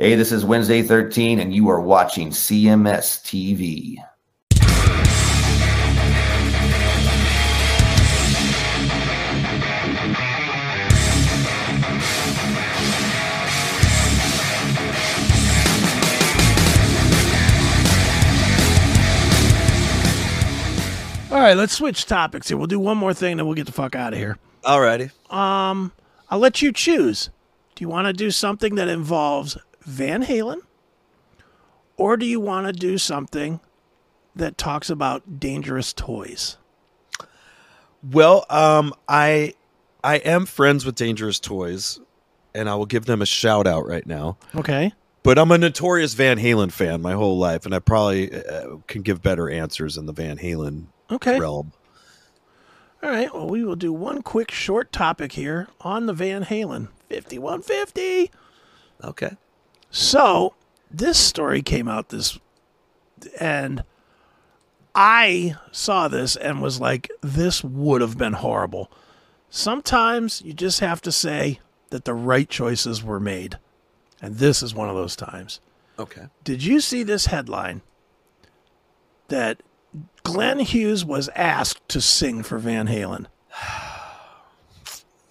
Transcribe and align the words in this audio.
Hey, 0.00 0.14
this 0.14 0.30
is 0.30 0.44
Wednesday 0.44 0.82
13, 0.82 1.40
and 1.40 1.52
you 1.52 1.68
are 1.70 1.80
watching 1.80 2.30
CMS 2.30 3.18
TV. 3.24 3.96
All 21.32 21.40
right, 21.40 21.56
let's 21.56 21.72
switch 21.72 22.06
topics 22.06 22.46
here. 22.46 22.56
We'll 22.56 22.68
do 22.68 22.78
one 22.78 22.96
more 22.96 23.12
thing, 23.12 23.36
then 23.36 23.46
we'll 23.46 23.56
get 23.56 23.66
the 23.66 23.72
fuck 23.72 23.96
out 23.96 24.12
of 24.12 24.18
here. 24.20 24.38
Alrighty. 24.62 25.10
Um, 25.34 25.90
I'll 26.30 26.38
let 26.38 26.62
you 26.62 26.70
choose. 26.70 27.30
Do 27.74 27.82
you 27.82 27.88
want 27.88 28.06
to 28.06 28.12
do 28.12 28.30
something 28.30 28.76
that 28.76 28.86
involves 28.86 29.58
Van 29.88 30.22
Halen? 30.24 30.60
Or 31.96 32.16
do 32.16 32.26
you 32.26 32.38
want 32.40 32.66
to 32.66 32.72
do 32.72 32.98
something 32.98 33.58
that 34.36 34.56
talks 34.58 34.90
about 34.90 35.40
dangerous 35.40 35.92
toys? 35.92 36.58
Well, 38.02 38.44
um, 38.50 38.94
I 39.08 39.54
I 40.04 40.16
am 40.18 40.46
friends 40.46 40.84
with 40.84 40.94
Dangerous 40.94 41.40
Toys, 41.40 41.98
and 42.54 42.68
I 42.68 42.76
will 42.76 42.86
give 42.86 43.06
them 43.06 43.20
a 43.20 43.26
shout 43.26 43.66
out 43.66 43.86
right 43.86 44.06
now. 44.06 44.36
Okay. 44.54 44.92
But 45.24 45.38
I'm 45.38 45.50
a 45.50 45.58
notorious 45.58 46.14
Van 46.14 46.38
Halen 46.38 46.70
fan 46.70 47.02
my 47.02 47.14
whole 47.14 47.36
life, 47.38 47.66
and 47.66 47.74
I 47.74 47.80
probably 47.80 48.32
uh, 48.32 48.76
can 48.86 49.02
give 49.02 49.20
better 49.22 49.50
answers 49.50 49.96
in 49.96 50.06
the 50.06 50.12
Van 50.12 50.38
Halen 50.38 50.86
Okay. 51.10 51.40
realm. 51.40 51.72
All 53.02 53.10
right. 53.10 53.32
Well, 53.34 53.48
we 53.48 53.64
will 53.64 53.74
do 53.76 53.92
one 53.92 54.22
quick 54.22 54.50
short 54.52 54.92
topic 54.92 55.32
here 55.32 55.66
on 55.80 56.06
the 56.06 56.12
Van 56.12 56.44
Halen 56.44 56.88
5150. 57.10 58.30
Okay. 59.02 59.36
So, 59.90 60.54
this 60.90 61.18
story 61.18 61.62
came 61.62 61.88
out 61.88 62.10
this, 62.10 62.38
and 63.40 63.84
I 64.94 65.56
saw 65.70 66.08
this 66.08 66.36
and 66.36 66.60
was 66.60 66.80
like, 66.80 67.10
this 67.20 67.62
would 67.62 68.00
have 68.00 68.18
been 68.18 68.34
horrible. 68.34 68.90
Sometimes 69.50 70.42
you 70.42 70.52
just 70.52 70.80
have 70.80 71.00
to 71.02 71.12
say 71.12 71.60
that 71.90 72.04
the 72.04 72.14
right 72.14 72.48
choices 72.48 73.02
were 73.02 73.20
made. 73.20 73.58
And 74.20 74.36
this 74.36 74.62
is 74.62 74.74
one 74.74 74.88
of 74.88 74.96
those 74.96 75.16
times. 75.16 75.60
Okay. 75.98 76.26
Did 76.44 76.62
you 76.62 76.80
see 76.80 77.02
this 77.02 77.26
headline 77.26 77.82
that 79.28 79.62
Glenn 80.22 80.60
Hughes 80.60 81.04
was 81.04 81.28
asked 81.34 81.88
to 81.90 82.00
sing 82.00 82.42
for 82.42 82.58
Van 82.58 82.88
Halen? 82.88 83.26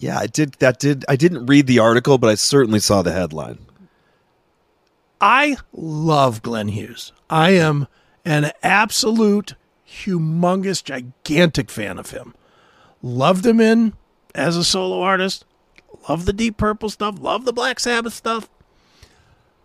Yeah, 0.00 0.16
I 0.16 0.28
did. 0.28 0.52
That 0.60 0.78
did. 0.78 1.04
I 1.08 1.16
didn't 1.16 1.46
read 1.46 1.66
the 1.66 1.80
article, 1.80 2.18
but 2.18 2.30
I 2.30 2.36
certainly 2.36 2.78
saw 2.78 3.02
the 3.02 3.10
headline. 3.10 3.58
I 5.20 5.56
love 5.72 6.42
Glenn 6.42 6.68
Hughes. 6.68 7.12
I 7.28 7.50
am 7.50 7.86
an 8.24 8.52
absolute, 8.62 9.54
humongous, 9.86 10.82
gigantic 10.82 11.70
fan 11.70 11.98
of 11.98 12.10
him. 12.10 12.34
Loved 13.02 13.46
him 13.46 13.60
in 13.60 13.94
as 14.34 14.56
a 14.56 14.64
solo 14.64 15.00
artist. 15.00 15.44
Love 16.08 16.24
the 16.24 16.32
Deep 16.32 16.56
Purple 16.56 16.90
stuff. 16.90 17.16
Love 17.20 17.44
the 17.44 17.52
Black 17.52 17.80
Sabbath 17.80 18.14
stuff. 18.14 18.48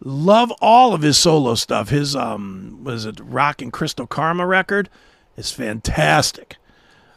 Love 0.03 0.51
all 0.61 0.93
of 0.93 1.01
his 1.01 1.17
solo 1.17 1.55
stuff. 1.55 1.89
His 1.89 2.15
um 2.15 2.79
was 2.83 3.05
it 3.05 3.19
Rock 3.21 3.61
and 3.61 3.71
Crystal 3.71 4.07
Karma 4.07 4.45
record 4.45 4.89
is 5.37 5.51
fantastic. 5.51 6.57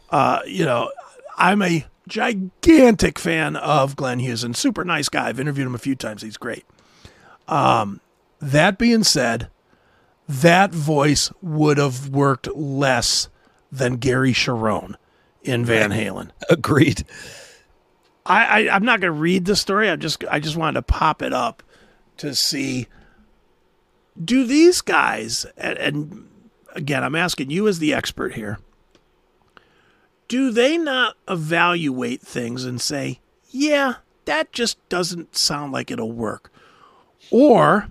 Uh, 0.09 0.39
you 0.45 0.63
know, 0.63 0.89
I'm 1.37 1.61
a 1.61 1.85
gigantic 2.07 3.19
fan 3.19 3.57
of 3.57 3.95
Glenn 3.97 4.19
Hughes 4.19 4.43
and 4.43 4.55
super 4.55 4.85
nice 4.85 5.09
guy. 5.09 5.27
I've 5.27 5.39
interviewed 5.39 5.67
him 5.67 5.75
a 5.75 5.79
few 5.79 5.95
times. 5.95 6.21
He's 6.21 6.37
great. 6.37 6.65
That 8.39 8.77
being 8.77 9.03
said, 9.03 9.49
that 10.27 10.71
voice 10.71 11.31
would 11.41 11.77
have 11.77 12.09
worked 12.09 12.47
less 12.55 13.29
than 13.71 13.97
Gary 13.97 14.33
Cherone 14.33 14.95
in 15.43 15.65
Van 15.65 15.91
Halen. 15.91 16.31
Agreed. 16.49 17.05
I, 18.25 18.67
I 18.67 18.75
I'm 18.75 18.83
not 18.83 18.99
going 18.99 19.13
to 19.13 19.19
read 19.19 19.45
the 19.45 19.55
story. 19.55 19.89
I 19.89 19.95
just 19.95 20.23
I 20.29 20.39
just 20.39 20.57
wanted 20.57 20.73
to 20.73 20.81
pop 20.81 21.21
it 21.21 21.33
up 21.33 21.63
to 22.17 22.35
see. 22.35 22.87
Do 24.23 24.45
these 24.45 24.81
guys 24.81 25.45
and, 25.57 25.77
and 25.77 26.29
again 26.73 27.03
I'm 27.03 27.15
asking 27.15 27.49
you 27.49 27.67
as 27.67 27.79
the 27.79 27.93
expert 27.93 28.33
here. 28.33 28.59
Do 30.27 30.51
they 30.51 30.77
not 30.77 31.15
evaluate 31.29 32.21
things 32.21 32.65
and 32.65 32.81
say, 32.81 33.21
yeah, 33.49 33.95
that 34.25 34.51
just 34.51 34.77
doesn't 34.89 35.37
sound 35.37 35.71
like 35.71 35.89
it'll 35.89 36.11
work, 36.11 36.51
or 37.31 37.87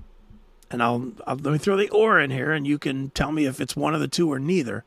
and 0.71 0.83
I'll, 0.83 1.13
I'll 1.27 1.37
let 1.37 1.53
me 1.53 1.59
throw 1.59 1.77
the 1.77 1.89
or 1.91 2.21
in 2.21 2.31
here, 2.31 2.53
and 2.53 2.67
you 2.67 2.79
can 2.79 3.11
tell 3.11 3.33
me 3.33 3.47
if 3.47 3.61
it's 3.61 3.77
one 3.77 3.95
of 3.95 4.01
the 4.01 4.09
two 4.09 4.31
or 4.31 4.39
neither. 4.39 4.85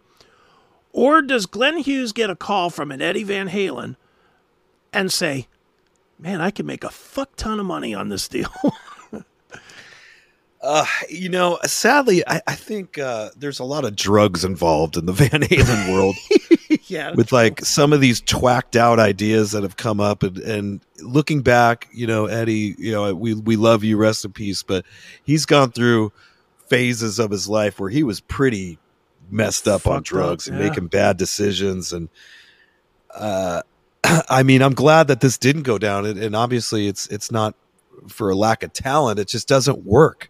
Or 0.91 1.21
does 1.21 1.45
Glenn 1.45 1.77
Hughes 1.77 2.11
get 2.11 2.29
a 2.29 2.35
call 2.35 2.69
from 2.69 2.91
an 2.91 3.01
Eddie 3.01 3.23
Van 3.23 3.49
Halen 3.49 3.95
and 4.91 5.11
say, 5.13 5.47
"Man, 6.17 6.41
I 6.41 6.51
can 6.51 6.65
make 6.65 6.83
a 6.83 6.89
fuck 6.89 7.35
ton 7.35 7.59
of 7.59 7.65
money 7.65 7.93
on 7.93 8.09
this 8.09 8.27
deal"? 8.27 8.51
You 11.09 11.29
know, 11.29 11.57
sadly, 11.65 12.27
I, 12.27 12.41
I 12.45 12.55
think 12.55 12.97
uh, 12.97 13.29
there's 13.35 13.59
a 13.59 13.63
lot 13.63 13.85
of 13.85 13.95
drugs 13.95 14.43
involved 14.43 14.97
in 14.97 15.05
the 15.05 15.13
Van 15.13 15.41
Halen 15.41 15.93
world. 15.93 16.15
yeah, 16.89 17.11
with 17.13 17.31
like 17.31 17.63
some 17.65 17.93
of 17.93 18.01
these 18.01 18.21
twacked 18.21 18.75
out 18.75 18.99
ideas 18.99 19.51
that 19.51 19.63
have 19.63 19.77
come 19.77 19.99
up 19.99 20.23
and, 20.23 20.37
and 20.39 20.81
looking 21.01 21.41
back 21.41 21.87
you 21.93 22.07
know 22.07 22.25
eddie 22.25 22.75
you 22.77 22.91
know 22.91 23.13
we 23.13 23.33
we 23.33 23.55
love 23.55 23.83
you 23.83 23.97
rest 23.97 24.25
in 24.25 24.33
peace 24.33 24.63
but 24.63 24.85
he's 25.23 25.45
gone 25.45 25.71
through 25.71 26.11
phases 26.67 27.19
of 27.19 27.31
his 27.31 27.47
life 27.47 27.79
where 27.79 27.89
he 27.89 28.03
was 28.03 28.19
pretty 28.19 28.77
messed 29.31 29.67
up 29.67 29.87
on 29.87 30.03
drugs 30.03 30.47
up, 30.47 30.53
and 30.53 30.61
yeah. 30.61 30.69
making 30.69 30.87
bad 30.87 31.17
decisions 31.17 31.93
and 31.93 32.09
uh 33.15 33.61
i 34.29 34.43
mean 34.43 34.61
i'm 34.61 34.73
glad 34.73 35.07
that 35.07 35.21
this 35.21 35.37
didn't 35.37 35.63
go 35.63 35.77
down 35.77 36.05
and, 36.05 36.19
and 36.19 36.35
obviously 36.35 36.87
it's 36.87 37.07
it's 37.07 37.31
not 37.31 37.55
for 38.07 38.29
a 38.29 38.35
lack 38.35 38.63
of 38.63 38.73
talent 38.73 39.19
it 39.19 39.27
just 39.27 39.47
doesn't 39.47 39.85
work 39.85 40.29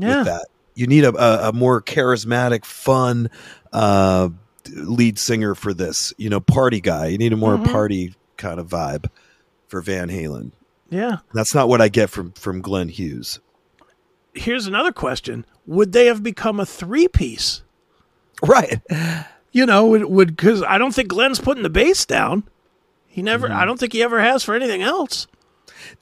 yeah. 0.00 0.18
with 0.18 0.26
that. 0.26 0.46
You 0.74 0.86
need 0.86 1.04
a, 1.04 1.14
a, 1.14 1.48
a 1.50 1.52
more 1.52 1.82
charismatic, 1.82 2.64
fun 2.64 3.30
uh, 3.72 4.30
lead 4.68 5.18
singer 5.18 5.54
for 5.54 5.72
this. 5.74 6.12
You 6.18 6.28
know, 6.30 6.40
party 6.40 6.80
guy. 6.80 7.06
You 7.08 7.18
need 7.18 7.32
a 7.32 7.36
more 7.36 7.56
Mhm. 7.56 7.70
party 7.70 8.14
kind 8.36 8.58
of 8.60 8.68
vibe 8.68 9.06
for 9.68 9.80
Van 9.80 10.08
Halen. 10.08 10.52
yeah. 10.90 11.18
That's 11.34 11.54
not 11.54 11.68
what 11.68 11.80
I 11.80 11.88
get 11.88 12.10
from 12.10 12.32
from 12.32 12.60
Glenn 12.60 12.88
Hughes. 12.88 13.38
Here's 14.34 14.66
another 14.66 14.92
question: 14.92 15.44
Would 15.66 15.92
they 15.92 16.06
have 16.06 16.22
become 16.22 16.60
a 16.60 16.66
three 16.66 17.08
piece? 17.08 17.62
Right. 18.42 18.80
You 19.52 19.66
know, 19.66 19.86
would 19.88 20.04
would 20.04 20.36
because 20.36 20.62
I 20.62 20.78
don't 20.78 20.94
think 20.94 21.08
Glenn's 21.08 21.40
putting 21.40 21.62
the 21.64 21.70
bass 21.70 22.04
down. 22.06 22.44
He 23.08 23.20
never. 23.22 23.50
I 23.50 23.64
don't 23.64 23.78
think 23.80 23.92
he 23.92 24.02
ever 24.02 24.20
has 24.20 24.44
for 24.44 24.54
anything 24.54 24.82
else. 24.82 25.26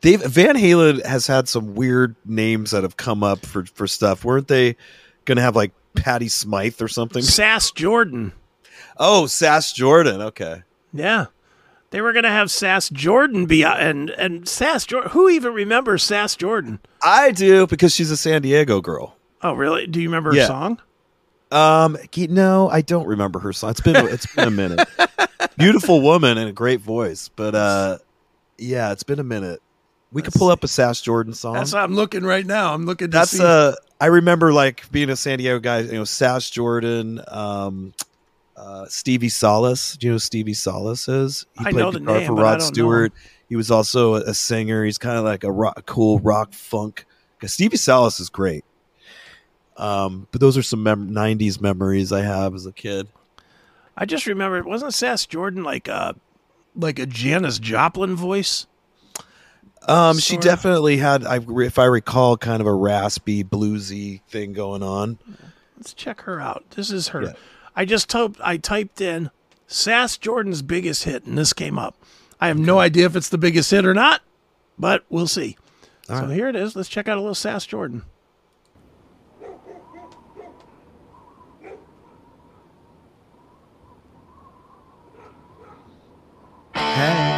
Dave 0.02 0.22
Van 0.22 0.56
Halen 0.56 1.04
has 1.06 1.26
had 1.26 1.48
some 1.48 1.74
weird 1.74 2.14
names 2.26 2.72
that 2.72 2.82
have 2.82 2.96
come 2.98 3.22
up 3.22 3.46
for 3.46 3.64
for 3.64 3.86
stuff. 3.86 4.24
Weren't 4.24 4.48
they 4.48 4.76
going 5.24 5.36
to 5.36 5.42
have 5.42 5.56
like 5.56 5.72
Patty 5.94 6.28
Smyth 6.28 6.82
or 6.82 6.88
something? 6.88 7.22
Sass 7.22 7.70
Jordan. 7.70 8.32
Oh, 8.98 9.26
Sass 9.26 9.72
Jordan. 9.72 10.20
Okay. 10.20 10.62
Yeah. 10.92 11.26
They 11.90 12.00
were 12.02 12.12
going 12.12 12.24
to 12.24 12.30
have 12.30 12.50
Sass 12.50 12.88
Jordan 12.90 13.46
be 13.46 13.64
and 13.64 14.10
and 14.10 14.46
Sass 14.48 14.84
Jordan. 14.84 15.10
Who 15.12 15.28
even 15.30 15.54
remembers 15.54 16.02
Sass 16.02 16.36
Jordan? 16.36 16.80
I 17.02 17.30
do 17.30 17.66
because 17.66 17.94
she's 17.94 18.10
a 18.10 18.16
San 18.16 18.42
Diego 18.42 18.80
girl. 18.80 19.16
Oh, 19.42 19.54
really? 19.54 19.86
Do 19.86 20.00
you 20.00 20.08
remember 20.08 20.30
her 20.30 20.36
Yeah. 20.36 20.46
song? 20.48 20.80
Um, 21.50 21.96
no, 22.28 22.68
I 22.68 22.82
don't 22.82 23.06
remember 23.06 23.38
her 23.38 23.54
song. 23.54 23.70
It's 23.70 23.80
been 23.80 23.96
it's 23.96 24.26
been 24.34 24.48
a 24.48 24.50
minute. 24.50 24.86
Beautiful 25.56 26.02
woman 26.02 26.36
and 26.36 26.48
a 26.48 26.52
great 26.52 26.80
voice, 26.80 27.30
but 27.34 27.54
uh, 27.54 27.98
yeah, 28.58 28.92
it's 28.92 29.02
been 29.02 29.18
a 29.18 29.24
minute. 29.24 29.62
We 30.12 30.20
could 30.20 30.34
pull 30.34 30.50
up 30.50 30.62
a 30.62 30.68
Sass 30.68 31.00
Jordan 31.00 31.32
song. 31.32 31.54
That's 31.54 31.72
what 31.72 31.82
I'm 31.82 31.94
looking 31.94 32.22
right 32.22 32.44
now. 32.44 32.74
I'm 32.74 32.84
looking. 32.84 33.08
To 33.10 33.16
That's 33.16 33.30
see. 33.30 33.42
uh, 33.42 33.72
I 33.98 34.06
remember 34.06 34.52
like 34.52 34.90
being 34.92 35.08
a 35.08 35.16
San 35.16 35.38
Diego 35.38 35.58
guy. 35.58 35.80
You 35.80 35.92
know, 35.92 36.04
Sass 36.04 36.50
Jordan, 36.50 37.22
um, 37.28 37.94
uh, 38.58 38.86
Stevie 38.88 39.28
Salas. 39.28 39.96
Do 39.96 40.06
you 40.06 40.10
know 40.12 40.14
who 40.16 40.18
Stevie 40.20 40.54
Salas 40.54 41.08
is? 41.08 41.46
He 41.58 41.66
I 41.66 41.70
know 41.70 41.90
the 41.90 42.00
guitar 42.00 42.18
name, 42.18 42.26
for 42.26 42.34
Rod 42.34 42.58
don't 42.58 42.58
know 42.60 42.64
Stewart. 42.74 43.12
He 43.48 43.56
was 43.56 43.70
also 43.70 44.14
a, 44.16 44.20
a 44.22 44.34
singer. 44.34 44.84
He's 44.84 44.98
kind 44.98 45.16
of 45.16 45.24
like 45.24 45.44
a 45.44 45.50
rock, 45.52 45.86
cool 45.86 46.18
rock 46.20 46.52
funk. 46.52 47.06
'Cause 47.40 47.52
Stevie 47.52 47.76
Salas 47.76 48.18
is 48.20 48.28
great. 48.30 48.64
Um, 49.76 50.26
but 50.32 50.40
those 50.40 50.56
are 50.58 50.62
some 50.62 50.82
mem- 50.82 51.10
'90s 51.12 51.60
memories 51.60 52.12
I 52.12 52.22
have 52.22 52.54
as 52.54 52.66
a 52.66 52.72
kid. 52.72 53.06
I 53.96 54.04
just 54.06 54.26
remember. 54.26 54.62
Wasn't 54.64 54.92
Sass 54.92 55.24
Jordan 55.24 55.62
like 55.62 55.86
a 55.88 56.16
like 56.74 56.98
a 56.98 57.06
Janis 57.06 57.58
Joplin 57.58 58.16
voice? 58.16 58.66
Um, 59.86 60.18
she 60.18 60.36
definitely 60.36 60.96
had, 60.98 61.24
I, 61.24 61.38
if 61.48 61.78
I 61.78 61.84
recall, 61.84 62.36
kind 62.36 62.60
of 62.60 62.66
a 62.66 62.74
raspy, 62.74 63.42
bluesy 63.44 64.20
thing 64.28 64.52
going 64.52 64.82
on. 64.82 65.18
Let's 65.76 65.94
check 65.94 66.22
her 66.22 66.40
out. 66.40 66.64
This 66.72 66.90
is 66.90 67.08
her. 67.08 67.22
Yeah. 67.22 67.32
I 67.78 67.84
just 67.84 68.10
typed. 68.10 68.40
I 68.42 68.56
typed 68.56 69.00
in 69.00 69.30
Sass 69.68 70.18
Jordan's 70.18 70.62
biggest 70.62 71.04
hit, 71.04 71.26
and 71.26 71.38
this 71.38 71.52
came 71.52 71.78
up. 71.78 71.96
I 72.40 72.48
have 72.48 72.58
no 72.58 72.80
idea 72.80 73.06
if 73.06 73.14
it's 73.14 73.28
the 73.28 73.38
biggest 73.38 73.70
hit 73.70 73.86
or 73.86 73.94
not, 73.94 74.20
but 74.76 75.04
we'll 75.10 75.28
see. 75.28 75.56
So 76.08 76.14
right. 76.14 76.30
here 76.30 76.48
it 76.48 76.56
is. 76.56 76.74
Let's 76.74 76.88
check 76.88 77.06
out 77.06 77.18
a 77.18 77.20
little 77.20 77.36
Sass 77.36 77.66
Jordan. 77.66 78.02
Hey. 86.74 87.36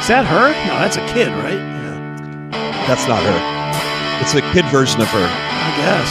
Is 0.00 0.08
that 0.08 0.26
her? 0.26 0.48
No, 0.66 0.80
that's 0.80 0.96
a 0.96 1.06
kid, 1.14 1.28
right? 1.28 1.54
Yeah, 1.54 2.84
That's 2.88 3.06
not 3.06 3.22
her. 3.22 3.59
It's 4.20 4.34
a 4.34 4.42
kid 4.52 4.66
version 4.66 5.00
of 5.00 5.08
her. 5.08 5.26
I 5.26 5.70
guess. 5.76 6.10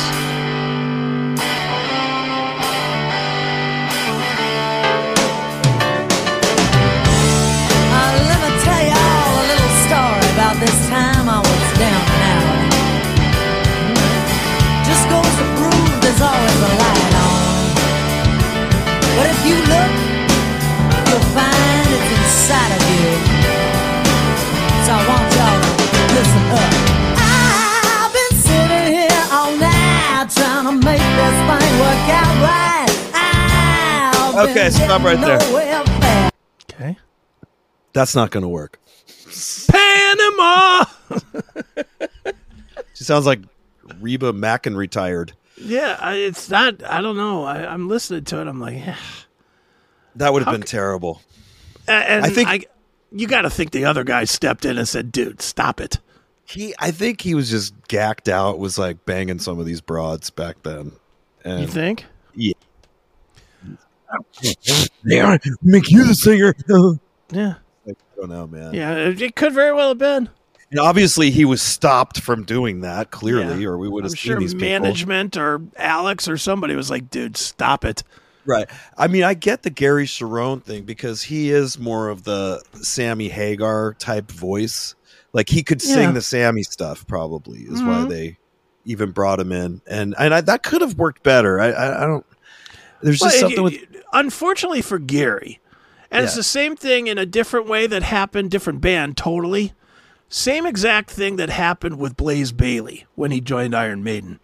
Uh, 7.91 8.11
let 8.29 8.39
me 8.43 8.51
tell 8.65 8.81
you 8.89 8.97
all 8.97 9.33
a 9.39 9.45
little 9.51 9.73
story 9.85 10.27
about 10.35 10.55
this 10.59 10.77
time 10.89 11.25
I 11.29 11.39
was 11.39 11.65
down 11.77 12.03
and 12.15 12.23
out. 12.33 12.61
Just 14.89 15.03
goes 15.13 15.33
to 15.39 15.45
prove 15.57 15.91
there's 16.03 16.21
always 16.21 16.59
a 16.69 16.71
light 16.81 17.13
on. 17.29 17.61
But 19.17 19.25
if 19.33 19.39
you 19.47 19.57
look, 19.73 19.93
you'll 21.07 21.27
find 21.37 21.85
it's 21.97 22.09
inside 22.17 22.71
of 22.77 22.78
Okay, 34.39 34.69
stop 34.69 35.03
right 35.03 35.19
there. 35.19 36.31
Okay. 36.71 36.97
That's 37.93 38.15
not 38.15 38.31
going 38.31 38.43
to 38.43 38.49
work. 38.49 38.79
Panama. 39.69 40.85
She 42.95 43.05
sounds 43.05 43.25
like 43.25 43.39
Reba 44.01 44.33
McEntire. 44.33 45.31
Yeah, 45.55 45.97
I, 46.01 46.15
it's 46.15 46.49
not. 46.49 46.83
I 46.83 46.99
don't 47.01 47.15
know. 47.15 47.45
I, 47.45 47.65
I'm 47.65 47.87
listening 47.87 48.25
to 48.25 48.41
it. 48.41 48.47
I'm 48.47 48.59
like, 48.59 48.75
yeah. 48.75 48.97
That 50.17 50.33
would 50.33 50.43
have 50.43 50.51
been 50.51 50.63
c- 50.63 50.67
terrible. 50.75 51.21
and 51.87 52.25
I 52.25 52.29
think- 52.29 52.49
I, 52.49 52.59
you 53.13 53.25
got 53.25 53.43
to 53.43 53.49
think 53.49 53.71
the 53.71 53.85
other 53.85 54.03
guy 54.03 54.25
stepped 54.25 54.65
in 54.65 54.77
and 54.77 54.85
said, 54.85 55.13
"Dude, 55.13 55.41
stop 55.41 55.79
it." 55.79 55.99
He, 56.43 56.73
I 56.77 56.91
think 56.91 57.21
he 57.21 57.35
was 57.35 57.49
just 57.49 57.73
gacked 57.87 58.27
out. 58.27 58.59
Was 58.59 58.77
like 58.77 59.05
banging 59.05 59.39
some 59.39 59.59
of 59.59 59.65
these 59.65 59.79
broads 59.79 60.29
back 60.29 60.61
then. 60.63 60.91
You 61.45 61.67
think? 61.67 62.05
Yeah, 64.41 64.83
they 65.03 65.19
are 65.19 65.39
make 65.61 65.89
you 65.89 66.05
the 66.05 66.15
singer. 66.15 66.53
Yeah, 67.31 67.55
Like, 67.85 67.97
I 68.13 68.15
don't 68.21 68.29
know, 68.29 68.47
man. 68.47 68.73
yeah. 68.73 68.95
It, 68.95 69.21
it 69.21 69.35
could 69.35 69.53
very 69.53 69.71
well 69.71 69.89
have 69.89 69.99
been. 69.99 70.29
And 70.71 70.79
obviously, 70.79 71.29
he 71.29 71.45
was 71.45 71.61
stopped 71.61 72.21
from 72.21 72.43
doing 72.43 72.81
that. 72.81 73.11
Clearly, 73.11 73.61
Yeah. 73.61 73.67
or 73.69 73.77
we 73.77 73.87
would 73.87 74.03
have 74.03 74.13
I'm 74.13 74.17
seen 74.17 74.31
sure 74.31 74.39
these 74.39 74.53
people. 74.55 74.67
management 74.67 75.37
or 75.37 75.61
Alex 75.77 76.27
or 76.27 76.37
somebody 76.37 76.75
was 76.75 76.89
like, 76.89 77.11
"Dude, 77.11 77.37
stop 77.37 77.85
it." 77.85 78.03
Right. 78.45 78.67
I 78.97 79.07
mean, 79.07 79.23
I 79.23 79.35
get 79.35 79.61
the 79.61 79.69
Gary 79.69 80.05
Cherone 80.07 80.63
thing 80.63 80.83
because 80.85 81.21
he 81.21 81.51
is 81.51 81.77
more 81.77 82.09
of 82.09 82.23
the 82.23 82.63
Sammy 82.81 83.29
Hagar 83.29 83.93
type 83.99 84.31
voice. 84.31 84.95
Like 85.33 85.49
he 85.49 85.61
could 85.61 85.83
Yeah. 85.83 85.93
sing 85.93 86.13
the 86.15 86.21
Sammy 86.23 86.63
stuff. 86.63 87.05
Probably 87.05 87.59
is 87.59 87.79
why 87.83 87.99
Mhm. 88.05 88.09
they 88.09 88.37
even 88.85 89.11
brought 89.11 89.39
him 89.39 89.51
in, 89.51 89.81
and 89.85 90.15
and 90.17 90.33
I, 90.33 90.41
that 90.41 90.63
could 90.63 90.81
have 90.81 90.95
worked 90.95 91.21
better. 91.21 91.59
I 91.59 91.67
I, 91.69 92.03
I 92.03 92.07
don't. 92.07 92.25
There's 93.01 93.19
just 93.19 93.33
Well, 93.35 93.39
something 93.51 93.57
it- 93.59 93.63
with 93.63 93.73
it- 93.73 93.88
unfortunately 94.13 94.81
for 94.81 94.99
Gary, 94.99 95.59
and 96.11 96.25
it's 96.25 96.35
the 96.35 96.43
same 96.43 96.75
thing 96.75 97.07
in 97.07 97.17
a 97.17 97.25
different 97.25 97.67
way 97.67 97.85
that 97.87 98.03
happened, 98.03 98.49
different 98.49 98.81
band, 98.81 99.15
totally. 99.15 99.73
Same 100.27 100.65
exact 100.65 101.09
thing 101.09 101.35
that 101.37 101.49
happened 101.49 101.99
with 101.99 102.17
Blaze 102.17 102.51
Bayley 102.51 103.05
when 103.15 103.31
he 103.31 103.41
joined 103.41 103.75
Iron 103.75 104.03
Maiden. 104.03 104.39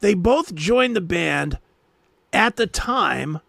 They 0.00 0.14
both 0.14 0.54
joined 0.54 0.96
the 0.96 1.00
band 1.00 1.58
at 2.32 2.56
the 2.56 2.66
time 2.66 3.40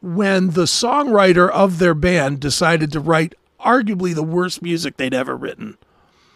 when 0.00 0.50
the 0.50 0.64
songwriter 0.64 1.50
of 1.50 1.78
their 1.78 1.94
band 1.94 2.40
decided 2.40 2.92
to 2.92 3.00
write 3.00 3.34
arguably 3.60 4.14
the 4.14 4.22
worst 4.22 4.62
music 4.62 4.96
they'd 4.96 5.14
ever 5.14 5.36
written. 5.36 5.76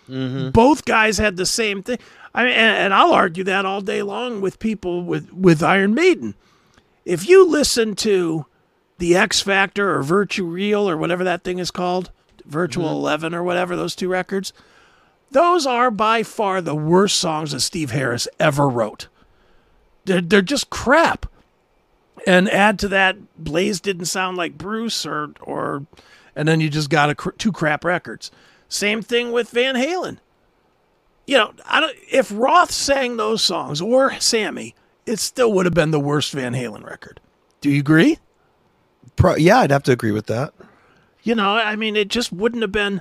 Mm-hmm. 0.08 0.50
Both 0.50 0.84
guys 0.84 1.18
had 1.18 1.36
the 1.36 1.46
same 1.46 1.82
thing. 1.82 1.98
I 2.34 2.44
mean, 2.44 2.52
and, 2.52 2.76
and 2.76 2.94
I'll 2.94 3.12
argue 3.12 3.44
that 3.44 3.64
all 3.64 3.80
day 3.80 4.02
long 4.02 4.40
with 4.40 4.58
people 4.58 5.04
with, 5.04 5.32
with 5.32 5.62
Iron 5.62 5.94
Maiden 5.94 6.34
if 7.04 7.28
you 7.28 7.46
listen 7.48 7.94
to 7.96 8.46
the 8.98 9.16
X 9.16 9.40
Factor 9.40 9.94
or 9.94 10.02
Virtual 10.02 10.88
or 10.88 10.96
whatever 10.96 11.24
that 11.24 11.44
thing 11.44 11.58
is 11.58 11.70
called, 11.70 12.10
Virtual 12.44 12.86
mm-hmm. 12.86 12.96
11 12.96 13.34
or 13.34 13.42
whatever, 13.42 13.76
those 13.76 13.96
two 13.96 14.08
records, 14.08 14.52
those 15.30 15.66
are 15.66 15.90
by 15.90 16.22
far 16.22 16.60
the 16.60 16.74
worst 16.74 17.16
songs 17.16 17.52
that 17.52 17.60
Steve 17.60 17.90
Harris 17.90 18.28
ever 18.38 18.68
wrote. 18.68 19.08
They're, 20.04 20.20
they're 20.20 20.42
just 20.42 20.70
crap. 20.70 21.26
And 22.26 22.48
add 22.50 22.78
to 22.80 22.88
that, 22.88 23.16
Blaze 23.42 23.80
didn't 23.80 24.04
sound 24.04 24.36
like 24.36 24.58
Bruce, 24.58 25.04
or, 25.06 25.32
or 25.40 25.86
and 26.36 26.46
then 26.46 26.60
you 26.60 26.68
just 26.68 26.90
got 26.90 27.10
a, 27.10 27.14
cr- 27.14 27.30
two 27.30 27.50
crap 27.50 27.84
records. 27.84 28.30
Same 28.68 29.02
thing 29.02 29.32
with 29.32 29.50
Van 29.50 29.74
Halen. 29.74 30.18
You 31.26 31.38
know, 31.38 31.54
I 31.66 31.80
don't, 31.80 31.96
if 32.10 32.30
Roth 32.32 32.70
sang 32.70 33.16
those 33.16 33.42
songs 33.42 33.80
or 33.80 34.18
Sammy, 34.20 34.74
it 35.06 35.18
still 35.18 35.52
would 35.52 35.66
have 35.66 35.74
been 35.74 35.90
the 35.90 36.00
worst 36.00 36.32
Van 36.32 36.54
Halen 36.54 36.84
record. 36.84 37.20
Do 37.60 37.70
you 37.70 37.80
agree? 37.80 38.18
pro- 39.16 39.36
yeah, 39.36 39.60
I'd 39.60 39.70
have 39.70 39.82
to 39.84 39.92
agree 39.92 40.12
with 40.12 40.26
that. 40.26 40.52
You 41.22 41.34
know, 41.34 41.54
I 41.56 41.76
mean, 41.76 41.96
it 41.96 42.08
just 42.08 42.32
wouldn't 42.32 42.62
have 42.62 42.72
been. 42.72 43.00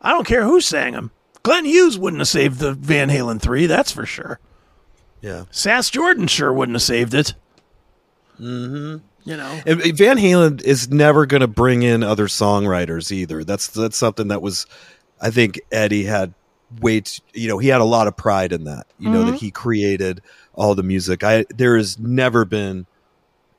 I 0.00 0.10
don't 0.10 0.26
care 0.26 0.44
who 0.44 0.60
sang 0.60 0.94
them. 0.94 1.10
Glenn 1.42 1.64
Hughes 1.66 1.98
wouldn't 1.98 2.20
have 2.20 2.28
saved 2.28 2.58
the 2.58 2.72
Van 2.72 3.10
Halen 3.10 3.40
three, 3.40 3.66
that's 3.66 3.92
for 3.92 4.06
sure. 4.06 4.40
Yeah, 5.20 5.44
Sass 5.50 5.90
Jordan 5.90 6.26
sure 6.26 6.52
wouldn't 6.52 6.76
have 6.76 6.82
saved 6.82 7.12
it. 7.12 7.34
Mm-hmm. 8.40 9.04
You 9.24 9.36
know, 9.36 9.60
and 9.66 9.82
Van 9.98 10.16
Halen 10.16 10.62
is 10.62 10.90
never 10.90 11.26
going 11.26 11.42
to 11.42 11.46
bring 11.46 11.82
in 11.82 12.02
other 12.02 12.26
songwriters 12.26 13.12
either. 13.12 13.44
That's 13.44 13.66
that's 13.66 13.98
something 13.98 14.28
that 14.28 14.40
was, 14.40 14.66
I 15.20 15.30
think 15.30 15.60
Eddie 15.70 16.04
had 16.04 16.32
way 16.80 17.00
t- 17.00 17.22
you 17.34 17.48
know 17.48 17.58
he 17.58 17.68
had 17.68 17.80
a 17.80 17.84
lot 17.84 18.06
of 18.06 18.16
pride 18.16 18.52
in 18.52 18.64
that. 18.64 18.86
You 18.98 19.10
know 19.10 19.24
that 19.24 19.36
he 19.36 19.50
created 19.50 20.22
all 20.54 20.74
the 20.74 20.82
music. 20.82 21.24
I 21.24 21.44
there 21.54 21.76
has 21.76 21.98
never 21.98 22.44
been 22.44 22.86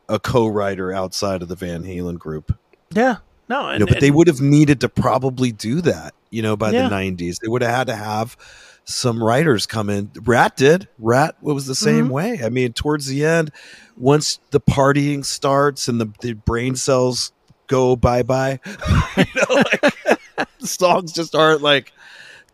a 0.09 0.19
co-writer 0.19 0.91
outside 0.93 1.41
of 1.41 1.47
the 1.47 1.55
Van 1.55 1.83
Halen 1.83 2.17
group. 2.19 2.57
yeah, 2.93 3.17
no, 3.49 3.71
You 3.71 3.79
know, 3.79 3.85
but 3.85 3.99
they 4.01 4.11
would 4.11 4.27
have 4.27 4.41
needed 4.41 4.81
to 4.81 4.89
probably 4.89 5.51
do 5.51 5.81
that. 5.81 6.13
You 6.29 6.41
know, 6.41 6.55
by 6.57 6.71
Yeah. 6.71 6.89
the 6.89 6.95
'90s, 6.95 7.37
they 7.41 7.47
would 7.47 7.61
have 7.61 7.71
had 7.75 7.87
to 7.87 7.95
have 7.95 8.35
some 8.83 9.23
writers 9.23 9.65
come 9.65 9.89
in. 9.89 10.11
Ratt 10.23 10.57
did. 10.57 10.87
Ratt 10.99 11.35
was 11.41 11.65
the 11.67 11.75
same 11.75 12.05
Mm-hmm. 12.05 12.13
way. 12.13 12.39
I 12.43 12.49
mean, 12.49 12.73
towards 12.73 13.05
the 13.07 13.23
end, 13.25 13.51
once 13.95 14.39
the 14.51 14.59
partying 14.59 15.23
starts 15.23 15.87
and 15.87 16.01
the, 16.01 16.11
the 16.21 16.33
brain 16.33 16.75
cells 16.75 17.31
go 17.67 17.95
bye 17.95 18.23
bye, 18.23 18.59
you 19.17 19.23
know, 19.35 19.55
like 19.55 20.49
songs 20.59 21.13
just 21.13 21.35
aren't 21.35 21.61
like 21.61 21.93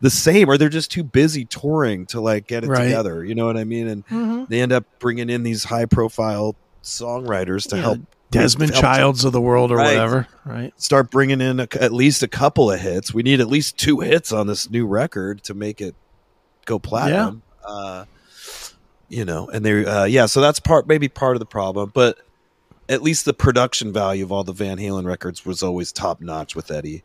the 0.00 0.10
same, 0.10 0.48
or 0.48 0.56
they're 0.58 0.68
just 0.68 0.90
too 0.90 1.02
busy 1.04 1.44
touring 1.44 2.06
to 2.06 2.20
like 2.20 2.46
get 2.46 2.64
it 2.64 2.68
Right. 2.68 2.84
together. 2.84 3.24
You 3.24 3.34
know 3.34 3.46
what 3.46 3.56
I 3.56 3.64
mean? 3.64 3.88
And 3.88 4.06
Mhm. 4.06 4.48
they 4.48 4.60
end 4.60 4.72
up 4.72 4.84
bringing 5.00 5.28
in 5.30 5.42
these 5.42 5.64
high 5.64 5.86
profile 5.86 6.54
songwriters 6.82 7.68
to 7.70 7.76
Yeah, 7.76 7.82
help 7.82 7.98
Desmond 8.30 8.72
help 8.72 8.82
Childs 8.82 9.24
of 9.24 9.32
the 9.32 9.40
world 9.40 9.72
or 9.72 9.76
Right. 9.76 9.94
whatever, 9.96 10.26
right? 10.44 10.72
start 10.80 11.10
bringing 11.10 11.40
in 11.40 11.60
a, 11.60 11.68
at 11.80 11.92
least 11.92 12.22
a 12.22 12.28
couple 12.28 12.70
of 12.70 12.78
hits. 12.80 13.12
We 13.12 13.22
need 13.22 13.40
at 13.40 13.48
least 13.48 13.76
two 13.78 14.00
hits 14.00 14.32
on 14.32 14.46
this 14.46 14.70
new 14.70 14.86
record 14.86 15.42
to 15.44 15.54
make 15.54 15.80
it 15.80 15.94
go 16.66 16.78
platinum. 16.78 17.42
Uh, 17.66 18.04
you 19.08 19.24
know, 19.24 19.48
and 19.52 19.64
they, 19.64 19.84
uh, 19.84 20.04
yeah, 20.04 20.26
so 20.26 20.40
that's 20.40 20.60
part, 20.60 20.86
maybe 20.86 21.08
part 21.08 21.34
of 21.34 21.40
the 21.40 21.46
problem, 21.46 21.90
but 21.94 22.18
at 22.90 23.02
least 23.02 23.24
the 23.24 23.32
production 23.34 23.92
value 23.92 24.22
of 24.24 24.30
all 24.30 24.44
the 24.44 24.52
Van 24.52 24.76
Halen 24.78 25.04
records 25.06 25.44
was 25.46 25.62
always 25.62 25.92
top 25.92 26.20
notch 26.20 26.54
with 26.54 26.70
Eddie. 26.70 27.02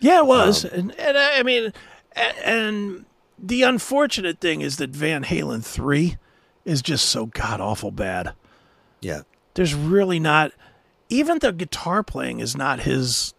Yeah, 0.00 0.18
it 0.18 0.26
was, 0.26 0.64
Um, 0.64 0.70
and 0.74 0.98
and 0.98 1.16
I 1.16 1.38
I 1.38 1.42
mean, 1.44 1.66
a- 1.66 1.72
and 2.16 3.04
the 3.38 3.62
unfortunate 3.62 4.40
thing 4.40 4.60
is 4.60 4.76
that 4.76 4.90
Van 4.90 5.24
Halen 5.24 5.64
three 5.64 6.16
is 6.64 6.82
just 6.82 7.08
so 7.08 7.26
god 7.26 7.60
awful 7.60 7.90
bad. 7.90 8.32
Yeah. 9.00 9.22
There's 9.54 9.74
really 9.74 10.18
not, 10.18 10.52
even 11.08 11.38
the 11.38 11.52
guitar 11.52 12.02
playing 12.02 12.40
is 12.40 12.56
not 12.56 12.80
his 12.80 13.34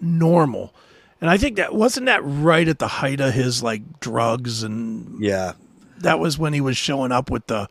normal, 0.00 0.74
and 1.20 1.30
I 1.30 1.36
think 1.38 1.56
that 1.56 1.74
wasn't 1.74 2.06
that 2.06 2.20
right 2.24 2.66
at 2.68 2.78
the 2.78 2.88
height 2.88 3.20
of 3.20 3.32
his 3.32 3.62
like 3.62 4.00
drugs, 4.00 4.62
and 4.62 5.22
Yeah. 5.22 5.52
that 5.98 6.18
was 6.18 6.36
when 6.38 6.52
he 6.52 6.60
was 6.60 6.76
showing 6.76 7.12
up 7.12 7.30
with 7.30 7.46
the 7.46 7.68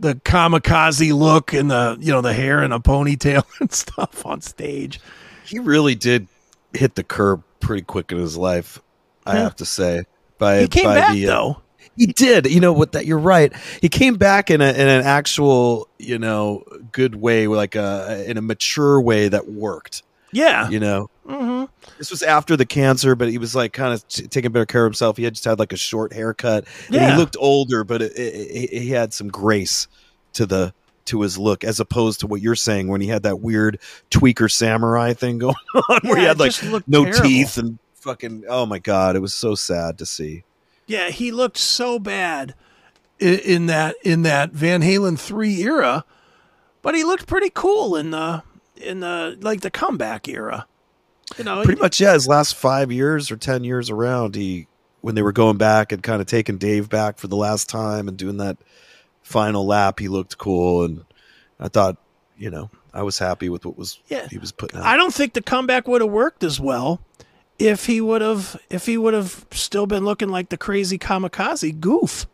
the 0.00 0.14
kamikaze 0.16 1.14
look 1.16 1.52
and 1.52 1.70
the 1.70 1.96
you 2.00 2.10
know 2.10 2.22
the 2.22 2.32
hair 2.32 2.60
and 2.60 2.72
a 2.72 2.78
ponytail 2.80 3.44
and 3.60 3.70
stuff 3.72 4.24
on 4.26 4.40
stage. 4.40 4.98
He 5.44 5.58
really 5.60 5.94
did 5.94 6.26
hit 6.72 6.94
the 6.96 7.04
curb 7.04 7.44
pretty 7.60 7.82
quick 7.82 8.10
in 8.10 8.18
his 8.18 8.36
life, 8.36 8.80
I 9.26 9.34
Yeah. 9.36 9.42
have 9.44 9.56
to 9.56 9.64
say. 9.66 10.04
By, 10.38 10.60
He 10.62 10.68
came 10.68 10.84
by 10.84 10.94
back 10.96 11.12
the, 11.14 11.26
uh, 11.28 11.30
though. 11.30 11.56
He 11.96 12.06
did. 12.06 12.46
You 12.50 12.60
know 12.60 12.72
what? 12.72 12.92
That 12.92 13.04
you're 13.06 13.18
right. 13.18 13.52
He 13.80 13.88
came 13.88 14.14
back 14.16 14.50
in 14.50 14.60
a 14.62 14.72
in 14.72 14.88
an 14.88 15.02
actual, 15.04 15.88
you 15.98 16.18
know, 16.18 16.64
good 16.90 17.14
way, 17.14 17.46
like 17.46 17.74
a 17.74 18.24
in 18.28 18.38
a 18.38 18.42
mature 18.42 19.00
way 19.00 19.28
that 19.28 19.48
worked. 19.50 20.02
Yeah. 20.32 20.70
You 20.70 20.80
know, 20.80 21.10
mm-hmm. 21.28 21.64
this 21.98 22.10
was 22.10 22.22
after 22.22 22.56
the 22.56 22.64
cancer, 22.64 23.14
but 23.14 23.28
he 23.28 23.36
was 23.36 23.54
like 23.54 23.74
kind 23.74 23.92
of 23.92 24.08
t- 24.08 24.26
taking 24.26 24.50
better 24.52 24.64
care 24.64 24.86
of 24.86 24.90
himself. 24.90 25.18
He 25.18 25.24
had 25.24 25.34
just 25.34 25.44
had 25.44 25.58
like 25.58 25.74
a 25.74 25.76
short 25.76 26.14
haircut. 26.14 26.64
And 26.86 26.94
Yeah. 26.94 27.10
he 27.12 27.16
looked 27.18 27.36
older, 27.38 27.84
but 27.84 28.00
it, 28.00 28.12
it, 28.16 28.70
it, 28.72 28.82
he 28.82 28.88
had 28.90 29.12
some 29.12 29.28
grace 29.28 29.86
to 30.32 30.46
the 30.46 30.72
to 31.04 31.20
his 31.20 31.36
look, 31.36 31.62
as 31.64 31.78
opposed 31.80 32.20
to 32.20 32.26
what 32.26 32.40
you're 32.40 32.54
saying 32.54 32.88
when 32.88 33.00
he 33.02 33.08
had 33.08 33.24
that 33.24 33.40
weird 33.40 33.78
tweaker 34.10 34.50
samurai 34.50 35.12
thing 35.12 35.36
going 35.38 35.54
on, 35.74 36.00
where 36.04 36.16
he 36.16 36.24
had 36.24 36.38
like 36.40 36.54
no 36.86 37.04
terrible. 37.04 37.20
teeth 37.28 37.58
and 37.58 37.78
fucking. 38.02 38.44
Oh 38.48 38.66
my 38.66 38.78
god, 38.78 39.16
it 39.16 39.20
was 39.20 39.34
so 39.34 39.54
sad 39.54 39.98
to 39.98 40.06
see. 40.06 40.44
Yeah, 40.86 41.10
he 41.10 41.30
looked 41.32 41.56
so 41.58 41.98
bad 41.98 42.54
in, 43.18 43.38
in 43.40 43.66
that 43.66 43.94
in 44.04 44.22
that 44.22 44.52
Van 44.52 44.82
Halen 44.82 45.18
three 45.18 45.62
era, 45.62 46.04
but 46.82 46.94
he 46.94 47.04
looked 47.04 47.26
pretty 47.26 47.50
cool 47.50 47.96
in 47.96 48.10
the 48.10 48.42
in 48.76 49.00
the 49.00 49.38
like 49.40 49.60
the 49.60 49.70
comeback 49.70 50.28
era. 50.28 50.66
You 51.38 51.44
know, 51.44 51.62
Pretty 51.62 51.80
much, 51.80 51.98
yeah. 52.00 52.12
His 52.12 52.28
last 52.28 52.54
five 52.56 52.92
years 52.92 53.30
or 53.30 53.36
ten 53.36 53.64
years 53.64 53.88
around, 53.88 54.34
he 54.34 54.66
when 55.00 55.14
they 55.14 55.22
were 55.22 55.32
going 55.32 55.56
back 55.56 55.90
and 55.92 56.02
kind 56.02 56.20
of 56.20 56.26
taking 56.26 56.58
Dave 56.58 56.88
back 56.90 57.18
for 57.18 57.26
the 57.28 57.36
last 57.36 57.68
time 57.70 58.06
and 58.06 58.16
doing 58.16 58.36
that 58.36 58.58
final 59.22 59.64
lap, 59.64 59.98
he 59.98 60.08
looked 60.08 60.36
cool, 60.36 60.84
and 60.84 61.04
I 61.58 61.68
thought, 61.68 61.96
you 62.36 62.50
know, 62.50 62.70
I 62.92 63.02
was 63.02 63.18
happy 63.18 63.48
with 63.48 63.64
what 63.64 63.78
was 63.78 63.98
Yeah. 64.08 64.26
he 64.30 64.36
was 64.36 64.52
putting 64.52 64.78
out. 64.80 64.84
I 64.84 64.96
don't 64.96 65.14
think 65.14 65.32
the 65.32 65.40
comeback 65.42 65.88
would 65.88 66.02
have 66.02 66.10
worked 66.10 66.44
as 66.44 66.60
well 66.60 67.00
if 67.58 67.86
he 67.86 68.00
would 68.00 68.22
have 68.22 68.60
if 68.70 68.86
he 68.86 68.96
would 68.98 69.14
have 69.14 69.46
still 69.50 69.86
been 69.86 70.04
looking 70.04 70.28
like 70.28 70.48
the 70.48 70.56
crazy 70.56 70.98
kamikaze 70.98 71.78
goof. 71.80 72.26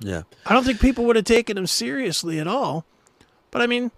yeah, 0.00 0.22
I 0.46 0.52
don't 0.54 0.64
think 0.64 0.80
people 0.80 1.04
would 1.04 1.16
have 1.16 1.24
taken 1.24 1.56
him 1.58 1.66
seriously 1.66 2.38
at 2.38 2.46
all. 2.46 2.84
But 3.50 3.62
I 3.62 3.66
mean, 3.66 3.90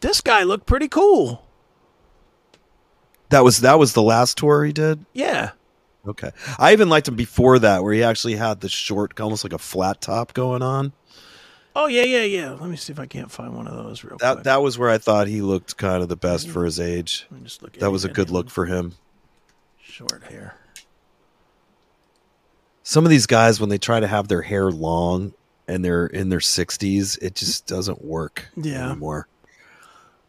this 0.00 0.20
guy 0.20 0.42
looked 0.42 0.66
pretty 0.66 0.88
cool. 0.88 1.44
that 3.30 3.44
was 3.44 3.60
that 3.60 3.78
was 3.78 3.92
the 3.92 4.02
last 4.02 4.38
tour 4.38 4.64
he 4.64 4.72
did. 4.72 5.04
Yeah. 5.12 5.52
Okay, 6.04 6.32
I 6.58 6.72
even 6.72 6.88
liked 6.88 7.06
him 7.06 7.14
before 7.14 7.60
that, 7.60 7.84
where 7.84 7.92
he 7.94 8.02
actually 8.02 8.34
had 8.34 8.60
the 8.60 8.68
short, 8.68 9.20
almost 9.20 9.44
like 9.44 9.52
a 9.52 9.58
flat 9.58 10.00
top 10.00 10.34
going 10.34 10.60
on. 10.60 10.92
Oh 11.76 11.86
yeah, 11.86 12.02
yeah, 12.02 12.24
yeah. 12.24 12.50
Let 12.50 12.68
me 12.68 12.76
see 12.76 12.92
if 12.92 12.98
I 12.98 13.06
can't 13.06 13.30
find 13.30 13.54
one 13.54 13.68
of 13.68 13.74
those 13.76 14.02
real 14.02 14.18
That 14.18 14.34
quick. 14.34 14.44
that 14.44 14.62
was 14.62 14.76
where 14.78 14.90
I 14.90 14.98
thought 14.98 15.28
he 15.28 15.42
looked 15.42 15.76
kind 15.76 16.02
of 16.02 16.08
the 16.08 16.16
best 16.16 16.46
mm-hmm. 16.46 16.54
for 16.54 16.64
his 16.64 16.80
age. 16.80 17.26
That 17.78 17.90
was 17.92 18.04
a 18.04 18.08
good 18.08 18.30
look 18.30 18.50
for 18.50 18.66
him. 18.66 18.94
Short 19.92 20.22
hair. 20.30 20.54
some 22.82 23.04
of 23.04 23.10
these 23.10 23.26
guys 23.26 23.60
when 23.60 23.68
they 23.68 23.76
try 23.78 24.00
to 24.00 24.06
have 24.06 24.26
their 24.28 24.40
hair 24.42 24.70
long 24.70 25.34
and 25.68 25.84
they're 25.84 26.06
in 26.06 26.28
their 26.30 26.38
60s 26.40 27.18
it 27.22 27.34
just 27.34 27.66
doesn't 27.66 28.02
work 28.02 28.46
Yeah. 28.56 28.90
anymore 28.90 29.28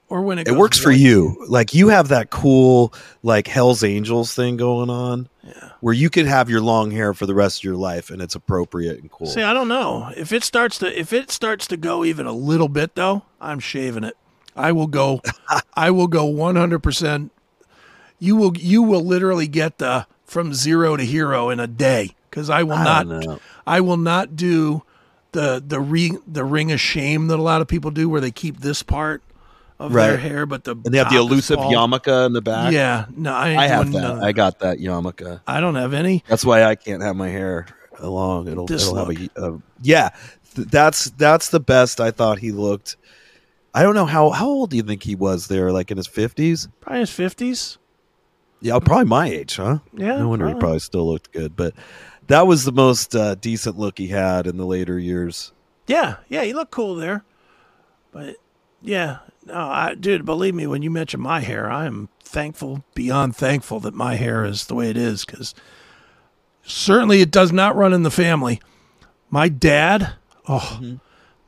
Or 0.10 0.22
when 0.22 0.38
it 0.38 0.48
it 0.50 0.58
works 0.58 0.78
for 0.78 0.92
you 0.92 1.46
like 1.48 1.74
you 1.74 1.88
have 1.88 2.10
that 2.10 2.30
cool 2.30 2.94
like 3.24 3.48
hell's 3.48 3.84
angels 3.86 4.36
thing 4.36 4.58
going 4.58 4.90
on 4.90 5.30
Yeah. 5.44 5.70
where 5.80 5.94
you 5.94 6.10
could 6.10 6.26
have 6.26 6.50
your 6.50 6.62
long 6.62 6.92
hair 6.92 7.14
for 7.14 7.26
the 7.26 7.34
rest 7.34 7.62
of 7.62 7.64
your 7.64 7.78
life 7.78 8.10
and 8.10 8.22
it's 8.22 8.36
appropriate 8.36 9.00
and 9.00 9.10
cool 9.10 9.28
See, 9.28 9.42
I 9.42 9.54
don't 9.54 9.70
know 9.70 10.12
if 10.18 10.32
it 10.34 10.44
starts 10.44 10.78
to 10.80 11.00
if 11.00 11.14
it 11.14 11.32
starts 11.32 11.68
to 11.68 11.78
go 11.78 12.04
even 12.04 12.26
a 12.26 12.34
little 12.34 12.70
bit 12.70 12.96
though. 12.96 13.24
I'm 13.42 13.60
shaving 13.60 14.04
it. 14.04 14.16
I 14.58 14.72
will 14.74 14.88
go. 14.88 15.22
I 15.74 15.90
will 15.90 16.08
go 16.08 16.26
100. 16.26 16.80
percent 16.80 17.32
You 18.24 18.36
will. 18.38 18.56
You 18.58 18.82
will 18.82 19.04
literally 19.04 19.48
get 19.48 19.80
the 19.80 20.08
from 20.24 20.54
zero 20.54 20.96
to 20.96 21.04
hero 21.04 21.50
in 21.50 21.60
a 21.60 21.68
day 21.68 22.16
because 22.30 22.50
I 22.50 22.64
will 22.64 22.74
I 22.74 23.04
not. 23.04 23.42
I 23.68 23.82
will 23.82 23.98
not 23.98 24.36
do 24.36 24.84
the 25.34 25.62
the 25.66 25.80
ring 25.80 26.20
the 26.26 26.46
ring 26.46 26.72
of 26.72 26.80
shame 26.80 27.28
that 27.28 27.38
a 27.38 27.42
lot 27.42 27.62
of 27.62 27.68
people 27.68 27.92
do 27.92 28.08
where 28.08 28.22
they 28.22 28.32
keep 28.32 28.62
this 28.62 28.82
part 28.82 29.22
of 29.78 29.92
their 29.92 30.18
hair, 30.18 30.46
but 30.46 30.64
the 30.64 30.72
and 30.72 30.86
they 30.86 30.98
have 31.00 31.10
the 31.10 31.18
elusive 31.18 31.60
yarmulke 31.60 32.26
in 32.26 32.34
the 32.34 32.42
back? 32.42 32.72
Yeah, 32.72 33.06
no, 33.16 33.34
I, 33.34 33.58
i 33.58 33.68
have 33.68 33.92
that. 33.92 34.24
i 34.24 34.32
got 34.32 34.60
that 34.60 34.78
yarmulke. 34.78 35.42
I 35.46 35.60
don't 35.60 35.76
have 35.76 35.94
any. 35.94 36.24
that's 36.28 36.46
why 36.46 36.64
i 36.64 36.76
can't 36.76 37.04
have 37.04 37.16
my 37.16 37.30
hair 37.30 37.68
long. 38.02 38.48
It'll, 38.48 38.72
it'll 38.72 38.96
have 38.96 39.10
a, 39.10 39.62
yeah. 39.82 40.10
Th- 40.56 40.68
that's 40.68 41.10
that's 41.12 41.50
the 41.50 41.60
best 41.60 42.00
i 42.00 42.12
thought 42.12 42.40
he 42.40 42.52
looked. 42.52 42.96
I 43.74 43.84
don't 43.84 43.96
know 43.96 44.06
how 44.06 44.30
how 44.30 44.48
old 44.48 44.70
do 44.70 44.78
you 44.78 44.84
think 44.84 45.04
he 45.04 45.16
was 45.16 45.48
there? 45.48 45.72
Like 45.72 45.92
in 45.92 45.98
his 45.98 46.08
50s 46.08 46.70
Probably 46.80 47.02
his 47.02 47.10
fifties. 47.10 47.78
Yeah, 48.64 48.80
probably 48.80 49.06
my 49.06 49.28
age, 49.28 49.58
huh? 49.58 49.80
Yeah, 49.94 50.18
No 50.20 50.30
wonder 50.30 50.46
he 50.48 50.52
probably. 50.54 50.60
probably 50.62 50.80
still 50.80 51.08
looked 51.12 51.32
good. 51.34 51.56
But 51.56 51.74
that 52.28 52.48
was 52.48 52.64
the 52.64 52.72
most 52.72 53.14
uh, 53.16 53.36
decent 53.36 53.78
look 53.78 53.98
he 53.98 54.08
had 54.08 54.48
in 54.48 54.58
the 54.58 54.66
later 54.66 54.98
years. 54.98 55.52
Yeah, 55.86 56.16
yeah, 56.30 56.44
he 56.44 56.54
looked 56.54 56.72
cool 56.72 56.96
there. 56.96 57.24
But 58.12 58.38
yeah, 58.82 59.18
no, 59.46 59.56
I, 59.56 59.96
dude, 59.96 60.24
believe 60.26 60.56
me, 60.56 60.66
when 60.66 60.82
you 60.82 60.90
mention 60.90 61.20
my 61.20 61.42
hair, 61.42 61.70
I 61.70 61.86
am 61.86 62.08
thankful, 62.22 62.86
beyond 62.96 63.36
thankful 63.36 63.80
that 63.82 63.94
my 63.94 64.16
hair 64.16 64.46
is 64.46 64.66
the 64.68 64.76
way 64.76 64.90
it 64.90 64.98
is 64.98 65.26
because 65.26 65.54
certainly 66.64 67.22
it 67.22 67.32
does 67.32 67.52
not 67.52 67.76
run 67.76 67.92
in 67.94 68.04
the 68.04 68.12
family. 68.12 68.62
My 69.30 69.50
dad, 69.50 70.14
oh, 70.48 70.78
Mm-hmm. 70.82 70.96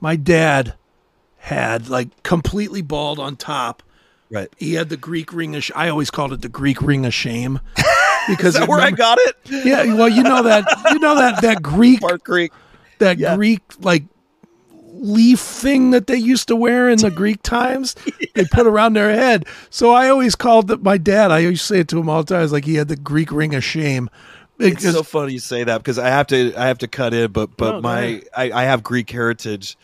my 0.02 0.16
dad 0.18 0.74
had 1.38 1.88
like 1.88 2.24
completely 2.24 2.82
bald 2.82 3.20
on 3.20 3.36
top. 3.38 3.84
Right. 4.32 4.50
He 4.58 4.74
had 4.74 4.90
the 4.90 4.98
Greek 4.98 5.32
ring 5.34 5.56
of. 5.56 5.64
Sh- 5.64 5.72
I 5.76 5.90
always 5.90 6.10
called 6.12 6.34
it 6.34 6.42
the 6.42 6.50
Greek 6.50 6.82
ring 6.82 7.06
of 7.06 7.14
shame 7.14 7.60
because 8.28 8.48
Is 8.48 8.54
that 8.56 8.64
it 8.64 8.70
where 8.70 8.80
I 8.82 8.92
got 8.92 9.18
it? 9.22 9.36
Yeah, 9.46 9.94
well, 9.94 10.10
you 10.10 10.24
know 10.24 10.42
that 10.44 10.66
you 10.92 11.00
know 11.00 11.16
that 11.16 11.42
that 11.44 11.62
Greek 11.62 12.02
Park 12.02 12.24
Creek. 12.24 12.52
that 13.00 13.18
Yeah. 13.20 13.36
Greek 13.36 13.62
like 13.80 14.04
leaf 14.98 15.40
thing 15.40 15.92
that 15.92 16.08
they 16.08 16.16
used 16.16 16.48
to 16.48 16.56
wear 16.56 16.90
in 16.90 16.98
the 17.00 17.12
Greek 17.12 17.44
times. 17.44 17.96
They 18.36 18.44
put 18.44 18.68
around 18.68 18.94
their 18.98 19.14
head. 19.14 19.46
So 19.70 19.92
I 19.92 20.10
always 20.10 20.36
called 20.36 20.70
it 20.70 20.84
my 20.84 20.98
dad. 20.98 21.32
I 21.32 21.40
used 21.40 21.62
to 21.68 21.74
say 21.76 21.80
it 21.80 21.88
to 21.90 22.00
him 22.00 22.10
all 22.10 22.22
the 22.22 22.34
time. 22.34 22.44
It's 22.44 22.52
like 22.52 22.66
he 22.66 22.76
had 22.76 22.90
the 22.90 22.98
Greek 22.98 23.32
ring 23.32 23.56
of 23.56 23.64
shame. 23.64 24.10
It's 24.60 24.84
so 24.84 25.04
funny 25.04 25.32
you 25.32 25.40
say 25.40 25.64
that 25.64 25.78
because 25.78 25.98
I 25.98 26.08
have 26.10 26.28
to 26.28 26.54
I 26.58 26.68
have 26.68 26.80
to 26.80 26.88
cut 26.90 27.14
in, 27.14 27.32
but 27.32 27.56
but 27.56 27.76
Oh, 27.76 27.82
my. 27.82 28.24
I, 28.36 28.52
I 28.52 28.64
have 28.64 28.84
Greek 28.84 29.10
heritage, 29.10 29.78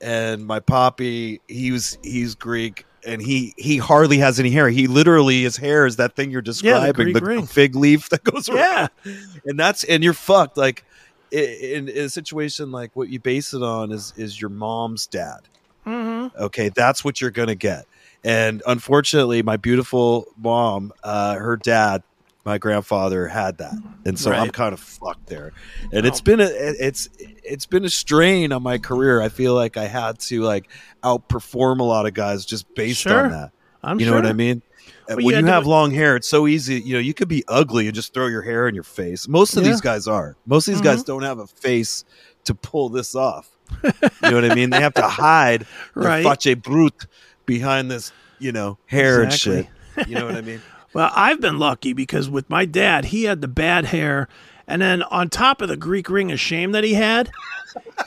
and 0.00 0.44
my 0.46 0.58
poppy 0.58 1.40
he 1.46 1.70
was 1.70 1.96
he's 2.02 2.34
Greek. 2.34 2.84
And 3.06 3.20
he 3.20 3.52
he 3.56 3.78
hardly 3.78 4.18
has 4.18 4.38
any 4.38 4.50
hair. 4.50 4.68
He 4.68 4.86
literally 4.86 5.42
his 5.42 5.56
hair 5.56 5.86
is 5.86 5.96
that 5.96 6.14
thing 6.14 6.30
you're 6.30 6.40
describing, 6.42 6.92
Greek 6.92 7.14
the, 7.16 7.20
ring. 7.20 7.46
fig 7.46 7.74
leaf 7.74 8.08
that 8.10 8.22
goes 8.22 8.48
around. 8.48 8.90
yeah, 9.04 9.14
and 9.44 9.58
that's 9.58 9.82
and 9.84 10.04
you're 10.04 10.12
fucked 10.12 10.56
like 10.56 10.84
in, 11.32 11.88
in 11.88 12.04
a 12.04 12.08
situation 12.08 12.70
like 12.70 12.94
what 12.94 13.08
you 13.08 13.18
base 13.18 13.54
it 13.54 13.62
on 13.62 13.90
is 13.90 14.12
is 14.16 14.40
your 14.40 14.50
mom's 14.50 15.06
dad 15.06 15.40
Mm-hmm. 15.86 16.40
okay 16.40 16.68
that's 16.68 17.04
what 17.04 17.20
you're 17.20 17.32
gonna 17.32 17.56
get 17.56 17.86
and 18.22 18.62
unfortunately 18.68 19.42
my 19.42 19.56
beautiful 19.56 20.28
mom 20.38 20.92
uh 21.02 21.34
her 21.34 21.56
dad 21.56 22.04
my 22.44 22.58
grandfather 22.58 23.28
had 23.28 23.58
that 23.58 23.74
and 24.04 24.18
so 24.18 24.32
i'm 24.32 24.50
kind 24.50 24.72
of 24.72 24.80
fucked 24.80 25.26
there 25.26 25.52
and 25.92 26.04
it's 26.06 26.20
been 26.20 26.40
a 26.40 26.48
it's 26.50 27.08
it's 27.18 27.66
been 27.66 27.84
a 27.84 27.88
strain 27.90 28.52
on 28.52 28.62
my 28.62 28.78
career 28.78 29.20
i 29.22 29.28
feel 29.28 29.54
like 29.54 29.76
i 29.76 29.84
had 29.86 30.18
to 30.18 30.42
like 30.42 30.68
outperform 31.04 31.78
a 31.80 31.84
lot 31.84 32.06
of 32.06 32.14
guys 32.14 32.44
just 32.44 32.72
based 32.74 33.00
Sure. 33.02 33.24
on 33.26 33.30
that 33.32 33.52
I'm 33.84 33.98
you 33.98 34.06
sure. 34.06 34.14
know 34.14 34.20
what 34.22 34.30
I 34.30 34.32
mean? 34.32 34.62
Well, 35.08 35.16
when 35.16 35.34
you 35.34 35.40
to- 35.42 35.50
have 35.50 35.66
long 35.66 35.90
hair, 35.90 36.14
it's 36.14 36.28
so 36.28 36.46
easy. 36.46 36.80
You 36.80 36.94
know, 36.94 37.00
you 37.00 37.12
could 37.12 37.26
be 37.26 37.42
ugly 37.48 37.86
and 37.88 37.94
just 37.96 38.14
throw 38.14 38.28
your 38.28 38.42
hair 38.42 38.68
in 38.68 38.76
your 38.76 38.84
face. 38.84 39.26
Most 39.26 39.56
of 39.56 39.64
Yeah. 39.64 39.70
these 39.70 39.80
guys 39.80 40.06
are. 40.06 40.36
Most 40.46 40.68
of 40.68 40.74
these 40.74 40.80
Mm-hmm. 40.82 40.94
guys 40.98 41.02
don't 41.02 41.24
have 41.24 41.40
a 41.40 41.48
face 41.48 42.04
to 42.44 42.54
pull 42.54 42.90
this 42.90 43.16
off. 43.16 43.50
you 43.82 43.90
know 44.22 44.34
what 44.36 44.44
I 44.44 44.54
mean? 44.54 44.70
They 44.70 44.80
have 44.80 44.94
to 44.94 45.02
hide 45.08 45.66
Right. 45.96 46.22
their 46.22 46.36
face 46.36 46.54
brute 46.62 47.06
behind 47.44 47.90
this, 47.90 48.12
you 48.38 48.52
know, 48.52 48.78
hair 48.86 49.24
Exactly. 49.24 49.56
and 49.56 49.66
shit. 49.96 50.08
You 50.08 50.14
know 50.14 50.26
what 50.26 50.36
I 50.36 50.42
mean? 50.42 50.62
Well, 50.94 51.10
I've 51.14 51.40
been 51.40 51.58
lucky 51.58 51.92
because 51.92 52.28
with 52.28 52.48
my 52.50 52.64
dad, 52.64 53.06
he 53.06 53.24
had 53.24 53.40
the 53.40 53.48
bad 53.48 53.86
hair, 53.86 54.28
and 54.66 54.82
then 54.82 55.02
on 55.04 55.30
top 55.30 55.62
of 55.62 55.68
the 55.68 55.76
Greek 55.76 56.10
ring 56.10 56.30
of 56.30 56.38
shame 56.38 56.72
that 56.72 56.84
he 56.84 56.94
had, 56.94 57.30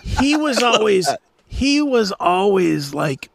he 0.02 0.36
was 0.38 0.62
always 0.62 1.10
he 1.48 1.82
was 1.82 2.12
always 2.14 2.94
like 2.94 3.30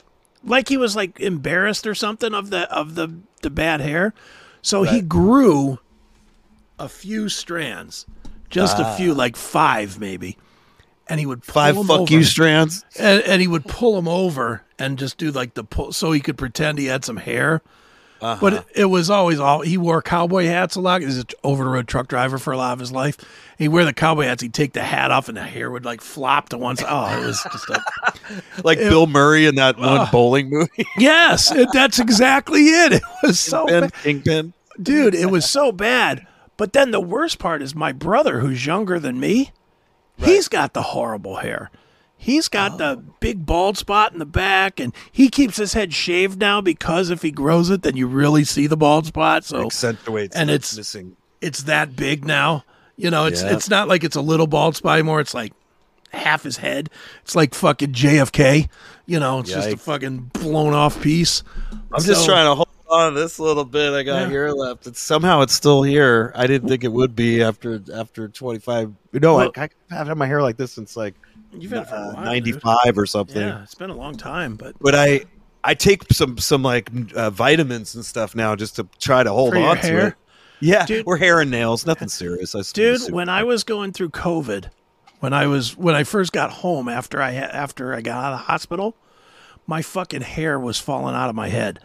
like 0.44 0.68
he 0.68 0.76
was 0.76 0.94
like 0.94 1.18
embarrassed 1.20 1.86
or 1.86 1.94
something 1.94 2.34
of 2.34 2.50
the 2.50 2.70
of 2.72 2.94
the 2.94 3.12
the 3.42 3.50
bad 3.50 3.80
hair. 3.80 4.14
So 4.62 4.82
he 4.82 5.00
grew 5.00 5.78
a 6.78 6.88
few 6.88 7.28
strands, 7.28 8.06
just 8.50 8.78
a 8.78 8.94
few, 8.96 9.12
ah. 9.12 9.16
like 9.16 9.36
five 9.36 9.98
maybe, 9.98 10.36
and 11.08 11.18
he 11.18 11.26
would 11.26 11.42
pull 11.42 11.52
Five 11.52 11.76
them 11.76 11.86
fuck 11.86 12.00
over 12.00 12.12
you 12.12 12.24
strands. 12.24 12.84
and, 12.98 13.22
and 13.22 13.40
he 13.40 13.48
would 13.48 13.64
pull 13.64 13.98
him 13.98 14.08
over 14.08 14.64
and 14.78 14.98
just 14.98 15.18
do 15.18 15.30
like 15.30 15.54
the 15.54 15.64
pull 15.64 15.92
so 15.92 16.12
he 16.12 16.20
could 16.20 16.38
pretend 16.38 16.78
he 16.78 16.86
had 16.86 17.04
some 17.04 17.18
hair. 17.18 17.62
But 18.20 18.52
it, 18.52 18.64
it 18.74 18.84
was 18.86 19.08
always 19.10 19.40
all 19.40 19.62
he 19.62 19.76
wore 19.78 20.02
cowboy 20.02 20.44
hats 20.44 20.76
a 20.76 20.80
lot. 20.80 21.00
He's 21.02 21.18
an 21.18 21.24
over 21.42 21.64
the 21.64 21.70
road 21.70 21.88
truck 21.88 22.06
driver 22.08 22.38
for 22.38 22.52
a 22.52 22.56
lot 22.56 22.74
of 22.74 22.78
his 22.78 22.92
life. 22.92 23.16
He'd 23.58 23.68
wear 23.68 23.84
the 23.84 23.92
cowboy 23.92 24.24
hats. 24.24 24.42
He'd 24.42 24.54
take 24.54 24.72
the 24.74 24.82
hat 24.82 25.10
off, 25.10 25.28
and 25.28 25.36
the 25.36 25.42
hair 25.42 25.70
would 25.70 25.84
like 25.84 26.00
flop 26.00 26.50
to 26.50 26.58
one 26.58 26.76
side. 26.76 26.88
Oh, 26.90 27.22
it 27.22 27.26
was 27.26 27.42
just 27.52 27.68
a 27.70 27.82
Like 28.64 28.78
Bill 28.78 29.06
Murray 29.06 29.46
in 29.46 29.54
that 29.56 29.78
one 29.78 29.88
uh, 29.88 30.08
bowling 30.10 30.50
movie. 30.50 30.86
yes. 30.98 31.50
It, 31.50 31.68
that's 31.72 31.98
exactly 31.98 32.62
it. 32.62 32.92
It 32.94 33.02
was 33.22 33.40
so 33.40 33.66
bad. 33.66 33.92
Kingpin. 33.94 34.52
dude. 34.80 35.14
It 35.14 35.30
was 35.30 35.48
so 35.48 35.72
bad. 35.72 36.26
But 36.56 36.72
then 36.74 36.90
the 36.90 37.00
worst 37.00 37.38
part 37.38 37.62
is 37.62 37.74
my 37.74 37.92
brother, 37.92 38.40
who's 38.40 38.66
younger 38.66 38.98
than 38.98 39.18
me. 39.18 39.52
He's 40.18 40.48
got 40.48 40.74
the 40.74 40.82
horrible 40.82 41.36
hair. 41.36 41.70
He's 42.22 42.48
got 42.48 42.76
the 42.76 43.02
big 43.20 43.46
bald 43.46 43.78
spot 43.78 44.12
in 44.12 44.18
the 44.18 44.26
back, 44.26 44.78
and 44.78 44.94
he 45.10 45.30
keeps 45.30 45.56
his 45.56 45.72
head 45.72 45.94
shaved 45.94 46.38
now 46.38 46.60
because 46.60 47.08
if 47.08 47.22
he 47.22 47.30
grows 47.30 47.70
it, 47.70 47.80
then 47.80 47.96
you 47.96 48.06
really 48.06 48.44
see 48.44 48.66
the 48.66 48.76
bald 48.76 49.06
spot. 49.06 49.42
So 49.44 49.64
accentuates 49.66 50.36
and 50.36 50.50
it's- 50.50 50.76
missing. 50.76 51.16
it's 51.40 51.62
that 51.62 51.96
big 51.96 52.26
now. 52.26 52.64
You 52.98 53.10
know, 53.10 53.24
it's 53.24 53.42
Yeah. 53.42 53.54
it's 53.54 53.70
not 53.70 53.88
like 53.88 54.04
it's 54.04 54.16
a 54.16 54.20
little 54.20 54.46
bald 54.46 54.76
spot 54.76 54.98
anymore. 54.98 55.20
It's 55.20 55.32
like 55.32 55.54
half 56.12 56.42
his 56.42 56.58
head. 56.58 56.90
It's 57.24 57.34
like 57.34 57.54
fucking 57.54 57.92
JFK. 57.92 58.68
You 59.06 59.18
know, 59.18 59.38
it's 59.40 59.50
just 59.50 59.70
a 59.72 59.76
fucking 59.78 60.30
blown 60.34 60.74
off 60.74 61.00
piece. 61.00 61.42
I'm 61.92 62.02
just 62.02 62.26
trying 62.26 62.44
to 62.44 62.54
hold 62.54 62.68
on 62.90 63.14
this 63.14 63.38
little 63.38 63.64
bit 63.64 63.94
I 63.94 64.02
got 64.02 64.22
Yeah. 64.24 64.28
here 64.28 64.50
left. 64.50 64.86
It's 64.86 65.00
somehow 65.00 65.40
it's 65.40 65.54
still 65.54 65.82
here. 65.82 66.32
I 66.36 66.46
didn't 66.46 66.68
think 66.68 66.84
it 66.84 66.92
would 66.92 67.16
be 67.16 67.42
after 67.42 67.80
after 67.94 68.28
25. 68.28 68.92
No, 69.14 69.36
Well- 69.36 69.52
I, 69.56 69.70
I've 69.90 70.06
had 70.08 70.18
my 70.18 70.26
hair 70.26 70.42
like 70.42 70.58
this 70.58 70.72
since 70.72 70.96
like 70.98 71.14
You've 71.52 71.72
had 71.72 71.82
it 71.82 71.88
for 71.88 71.96
a 71.96 71.98
uh, 71.98 72.14
while, 72.14 72.34
dude. 72.34 72.54
95 72.54 72.76
or 72.96 73.06
something. 73.06 73.40
Yeah, 73.40 73.62
it's 73.62 73.74
been 73.74 73.90
a 73.90 73.96
long 73.96 74.16
time, 74.16 74.56
but 74.56 74.76
But 74.80 74.94
I 74.94 75.22
I 75.64 75.74
take 75.74 76.12
some 76.12 76.38
some 76.38 76.62
like 76.62 76.90
uh, 77.14 77.30
vitamins 77.30 77.94
and 77.94 78.04
stuff 78.04 78.34
now 78.34 78.56
just 78.56 78.76
to 78.76 78.86
try 78.98 79.22
to 79.22 79.32
hold 79.32 79.56
on 79.56 79.76
hair? 79.76 80.00
to 80.00 80.06
it. 80.08 80.14
Yeah, 80.60 80.86
Dude- 80.86 81.06
or 81.06 81.16
hair 81.16 81.40
and 81.40 81.50
nails, 81.50 81.86
nothing 81.86 82.08
serious. 82.08 82.54
I 82.54 82.62
dude, 82.72 83.10
when 83.10 83.28
I 83.28 83.42
was 83.42 83.64
going 83.64 83.92
through 83.92 84.10
COVID, 84.10 84.70
when 85.20 85.32
I 85.32 85.46
was 85.46 85.76
when 85.76 85.94
I 85.94 86.04
first 86.04 86.32
got 86.32 86.50
home 86.50 86.88
after 86.88 87.20
I 87.20 87.34
after 87.34 87.94
I 87.94 88.00
got 88.02 88.22
out 88.22 88.32
of 88.34 88.40
the 88.40 88.44
hospital, 88.44 88.96
my 89.66 89.82
fucking 89.82 90.22
hair 90.22 90.58
was 90.58 90.78
falling 90.78 91.14
out 91.14 91.30
of 91.30 91.34
my 91.34 91.48
head, 91.48 91.80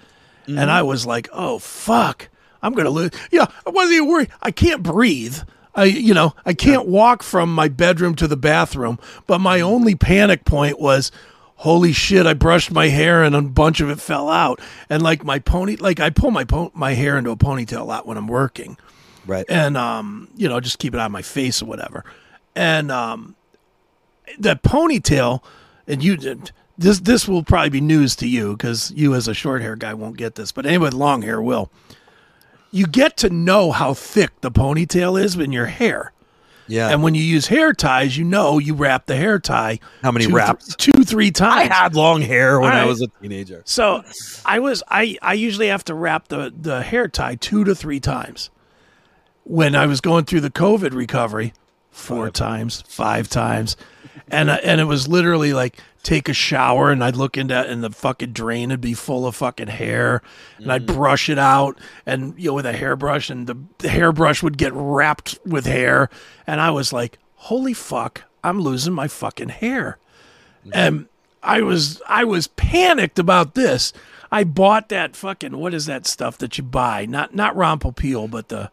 and 0.47 0.69
I 0.71 0.83
was 0.83 1.05
like, 1.05 1.29
"Oh 1.31 1.59
fuck, 1.59 2.29
I'm 2.61 2.73
gonna 2.73 2.89
lose." 2.89 3.11
Yeah, 3.31 3.45
I 3.65 3.69
wasn't 3.69 3.95
even 3.95 4.09
worried. 4.09 4.29
I 4.41 4.51
can't 4.51 4.83
breathe. 4.83 5.39
I 5.75 5.85
you 5.85 6.13
know 6.13 6.33
I 6.45 6.53
can't 6.53 6.87
walk 6.87 7.21
from 7.21 7.53
my 7.53 7.67
bedroom 7.67 8.15
to 8.15 8.27
the 8.27 8.37
bathroom. 8.37 8.99
But 9.27 9.39
my 9.39 9.61
only 9.61 9.95
panic 9.95 10.45
point 10.45 10.79
was. 10.79 11.11
Holy 11.59 11.93
shit! 11.93 12.27
I 12.27 12.33
brushed 12.33 12.69
my 12.69 12.89
hair 12.89 13.23
and 13.23 13.33
a 13.33 13.41
bunch 13.41 13.79
of 13.79 13.89
it 13.89 14.01
fell 14.01 14.29
out, 14.29 14.59
and 14.89 15.01
like 15.01 15.23
my 15.23 15.39
pony, 15.39 15.77
like 15.77 16.01
I 16.01 16.09
pull 16.09 16.29
my 16.29 16.43
po- 16.43 16.73
my 16.75 16.95
hair 16.95 17.17
into 17.17 17.31
a 17.31 17.37
ponytail 17.37 17.79
a 17.79 17.83
lot 17.85 18.05
when 18.05 18.17
I'm 18.17 18.27
working, 18.27 18.77
right. 19.25 19.45
and 19.47 19.77
um, 19.77 20.27
you 20.35 20.49
know, 20.49 20.59
just 20.59 20.79
keep 20.79 20.93
it 20.93 20.99
on 20.99 21.13
my 21.13 21.21
face 21.21 21.61
or 21.61 21.65
whatever. 21.65 22.03
And 22.57 22.91
um, 22.91 23.35
that 24.37 24.63
ponytail, 24.63 25.41
and 25.87 26.03
you 26.03 26.17
did 26.17 26.51
this. 26.77 26.99
This 26.99 27.25
will 27.25 27.41
probably 27.41 27.69
be 27.69 27.81
news 27.81 28.17
to 28.17 28.27
you 28.27 28.51
because 28.57 28.91
you, 28.91 29.15
as 29.15 29.29
a 29.29 29.33
short 29.33 29.61
hair 29.61 29.77
guy, 29.77 29.93
won't 29.93 30.17
get 30.17 30.35
this, 30.35 30.51
but 30.51 30.65
anyone 30.65 30.87
with 30.87 30.93
long 30.93 31.21
hair 31.21 31.41
will. 31.41 31.71
You 32.75 32.87
get 32.87 33.15
to 33.17 33.29
know 33.29 33.71
how 33.71 33.93
thick 33.93 34.41
the 34.41 34.51
ponytail 34.51 35.21
is 35.21 35.35
in 35.37 35.51
your 35.53 35.67
hair. 35.67 36.11
yeah, 36.67 36.89
And 36.89 37.01
when 37.03 37.15
you 37.15 37.23
use 37.23 37.47
hair 37.47 37.71
ties, 37.71 38.17
you 38.17 38.25
know 38.25 38.59
you 38.59 38.73
wrap 38.73 39.05
the 39.05 39.15
hair 39.15 39.39
tie. 39.39 39.79
How 40.01 40.11
many 40.11 40.25
two, 40.25 40.31
th- 40.31 40.35
wraps? 40.35 40.75
two, 40.75 41.03
three 41.05 41.31
times. 41.31 41.69
I 41.69 41.73
had 41.73 41.95
long 41.95 42.21
hair 42.21 42.59
when 42.59 42.71
All 42.71 42.77
I 42.77 42.83
was 42.83 43.01
a 43.01 43.07
teenager. 43.21 43.61
So 43.65 44.03
I 44.45 44.59
was 44.59 44.83
I 44.89 45.17
I 45.21 45.33
usually 45.35 45.67
have 45.67 45.85
to 45.85 45.93
wrap 45.93 46.27
the 46.27 46.53
the 46.59 46.81
hair 46.81 47.07
tie 47.07 47.35
two 47.35 47.63
to 47.63 47.73
three 47.75 47.99
times. 48.01 48.49
When 49.45 49.75
I 49.75 49.85
was 49.85 50.01
going 50.01 50.25
through 50.25 50.41
the 50.41 50.49
COVID 50.51 50.93
recovery, 50.93 51.53
four 51.95 52.29
times, 52.29 52.83
five 52.87 53.29
times, 53.29 53.77
and 54.27 54.49
uh, 54.49 54.59
and 54.63 54.81
it 54.81 54.85
was 54.85 55.07
literally 55.07 55.53
like 55.53 55.77
take 56.03 56.29
a 56.29 56.33
shower 56.33 56.91
and 56.91 57.03
I'd 57.03 57.15
look 57.15 57.35
into 57.35 57.55
and 57.55 57.83
the 57.83 57.89
fucking 57.89 58.31
drain 58.31 58.69
would 58.69 58.81
be 58.81 58.93
full 58.93 59.25
of 59.25 59.35
fucking 59.35 59.67
hair 59.67 60.21
and 60.57 60.71
I'd 60.71 60.85
brush 60.85 61.29
it 61.29 61.39
out 61.39 61.79
and 62.05 62.35
you 62.37 62.49
know 62.49 62.53
with 62.53 62.67
a 62.67 62.73
hairbrush 62.73 63.31
and 63.31 63.47
the, 63.47 63.57
the 63.79 63.89
hairbrush 63.89 64.43
would 64.43 64.57
get 64.57 64.71
wrapped 64.75 65.39
with 65.45 65.65
hair. 65.65 66.11
And 66.45 66.61
I 66.61 66.69
was 66.69 66.93
like 66.93 67.17
holy 67.35 67.73
fuck 67.73 68.23
I'm 68.43 68.61
losing 68.61 68.93
my 68.93 69.07
fucking 69.07 69.49
hair. 69.49 69.97
And 70.71 71.07
I 71.41 71.61
was 71.61 72.01
I 72.07 72.23
was 72.23 72.47
panicked 72.47 73.17
about 73.17 73.55
this. 73.55 73.91
I 74.31 74.43
bought 74.43 74.89
that 74.89 75.15
fucking 75.15 75.57
what 75.57 75.73
is 75.73 75.87
that 75.87 76.05
stuff 76.05 76.37
that 76.37 76.57
you 76.59 76.63
buy? 76.63 77.07
Not 77.07 77.33
not 77.33 77.55
Rompel 77.55 77.95
Peel, 77.95 78.27
but 78.27 78.49
the 78.49 78.69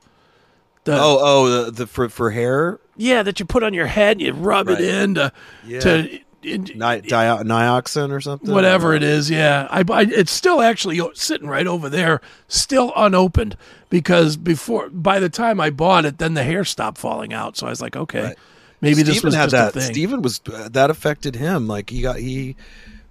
the 0.85 0.95
Oh, 0.95 1.19
oh, 1.21 1.65
the, 1.65 1.71
the 1.71 1.87
for 1.87 2.09
for 2.09 2.31
hair, 2.31 2.79
yeah 2.97 3.23
that 3.23 3.39
you 3.41 3.47
put 3.47 3.63
on 3.63 3.73
your 3.75 3.87
head. 3.87 4.21
You 4.21 4.33
rub 4.33 4.69
Right. 4.69 4.81
it 4.81 4.95
in 4.95 5.15
to 5.15 5.33
Yeah. 5.67 5.81
to 5.81 6.19
in, 6.45 6.63
Ni- 6.65 6.75
di- 6.75 7.01
nioxin 7.45 8.11
or 8.11 8.21
something. 8.21 8.51
whatever 8.53 8.95
it 8.95 9.05
is. 9.05 9.31
Yeah, 9.31 9.69
I, 9.71 9.85
I 9.93 10.03
it's 10.03 10.33
still 10.33 10.61
actually 10.61 11.01
sitting 11.15 11.47
right 11.49 11.69
over 11.69 11.89
there, 11.89 12.21
still 12.49 12.93
unopened 12.97 13.57
because 13.91 14.37
before 14.37 14.89
by 14.91 15.21
the 15.21 15.29
time 15.29 15.61
I 15.61 15.71
bought 15.71 16.05
it, 16.05 16.19
then 16.19 16.35
the 16.35 16.43
hair 16.43 16.65
stopped 16.65 16.99
falling 16.99 17.33
out. 17.33 17.57
So 17.57 17.69
I 17.69 17.71
was 17.71 17.81
like, 17.81 17.95
okay, 17.97 18.23
Right. 18.25 18.39
maybe 18.81 19.05
this 19.05 19.23
was 19.23 19.35
had 19.35 19.51
just 19.51 19.53
that. 19.53 19.69
a 19.77 19.81
thing. 19.81 19.93
Steven 19.95 20.21
was 20.21 20.41
uh, 20.53 20.69
that 20.73 20.91
affected 20.91 21.37
him. 21.37 21.69
Like 21.69 21.91
he 21.91 22.03
got 22.03 22.17
he, 22.19 22.57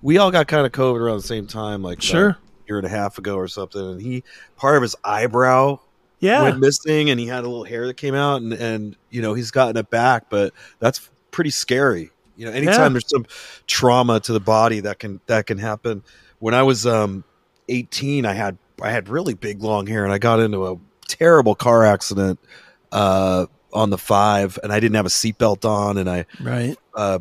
we 0.02 0.18
all 0.18 0.30
got 0.32 0.48
kind 0.50 0.66
of 0.66 0.74
COVID 0.74 1.00
around 1.00 1.18
the 1.18 1.24
same 1.28 1.48
time. 1.48 1.82
Like 1.82 2.02
Sure. 2.02 2.30
a 2.32 2.38
year 2.68 2.80
and 2.80 2.86
a 2.86 2.90
half 2.90 3.18
ago 3.18 3.36
or 3.38 3.48
something. 3.48 3.80
And 3.82 4.02
he 4.02 4.26
part 4.58 4.76
of 4.76 4.82
his 4.82 4.98
eyebrow 5.06 5.80
yeah, 6.22 6.44
went 6.44 6.60
missing, 6.60 7.10
and 7.10 7.20
he 7.20 7.28
had 7.28 7.40
a 7.44 7.48
little 7.48 7.66
hair 7.66 7.86
that 7.88 7.98
came 7.98 8.16
out, 8.16 8.42
and 8.42 8.54
and 8.54 8.96
you 9.10 9.22
know 9.22 9.34
he's 9.34 9.52
gotten 9.52 9.76
it 9.76 9.90
back, 9.90 10.30
but 10.30 10.54
that's 10.80 11.10
pretty 11.32 11.50
scary. 11.50 12.12
You 12.38 12.46
know, 12.46 12.54
anytime 12.54 12.80
Yeah. 12.80 12.90
there's 12.90 13.10
some 13.10 13.26
trauma 13.68 14.20
to 14.22 14.34
the 14.34 14.40
body 14.40 14.80
that 14.80 15.00
can 15.00 15.20
that 15.28 15.46
can 15.46 15.58
happen. 15.58 16.04
When 16.40 16.54
I 16.54 16.64
was 16.64 16.88
um 16.88 17.24
18, 17.68 18.26
I 18.26 18.34
had 18.34 18.58
I 18.82 18.90
had 18.92 19.10
really 19.10 19.34
big 19.34 19.62
long 19.62 19.86
hair, 19.88 20.04
and 20.06 20.14
I 20.14 20.18
got 20.18 20.40
into 20.40 20.66
a 20.68 20.78
terrible 21.08 21.56
car 21.56 21.84
accident 21.86 22.40
uh 22.92 23.46
on 23.74 23.90
the 23.90 23.98
five, 23.98 24.58
and 24.64 24.74
I 24.74 24.80
didn't 24.80 24.96
have 24.96 25.06
a 25.06 25.10
seatbelt 25.10 25.64
on, 25.66 25.98
and 25.98 26.10
I 26.10 26.26
right. 26.42 26.76
uh, 26.94 27.20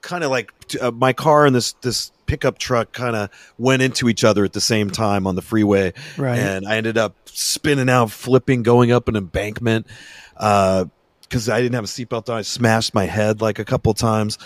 kind 0.00 0.24
of 0.24 0.30
like 0.30 0.50
uh, 0.80 0.90
my 0.90 1.12
car 1.12 1.46
and 1.46 1.54
this 1.54 1.72
this 1.82 2.10
pickup 2.26 2.58
truck 2.58 2.92
kind 2.92 3.14
of 3.16 3.28
went 3.58 3.82
into 3.82 4.08
each 4.08 4.24
other 4.24 4.44
at 4.44 4.52
the 4.52 4.60
same 4.60 4.88
time 4.90 5.26
on 5.26 5.34
the 5.34 5.42
freeway, 5.42 5.92
Right. 6.16 6.38
and 6.38 6.66
I 6.66 6.76
ended 6.76 6.96
up 6.96 7.16
spinning 7.26 7.88
out, 7.90 8.10
flipping, 8.10 8.62
going 8.62 8.90
up 8.92 9.08
an 9.08 9.16
embankment 9.16 9.86
because 10.34 11.48
I 11.48 11.60
didn't 11.60 11.74
have 11.74 11.84
a 11.84 11.88
seatbelt 11.88 12.28
on. 12.30 12.36
I 12.38 12.42
smashed 12.42 12.94
my 12.94 13.04
head 13.06 13.40
like 13.40 13.58
a 13.58 13.64
couple 13.64 13.92
times, 13.94 14.38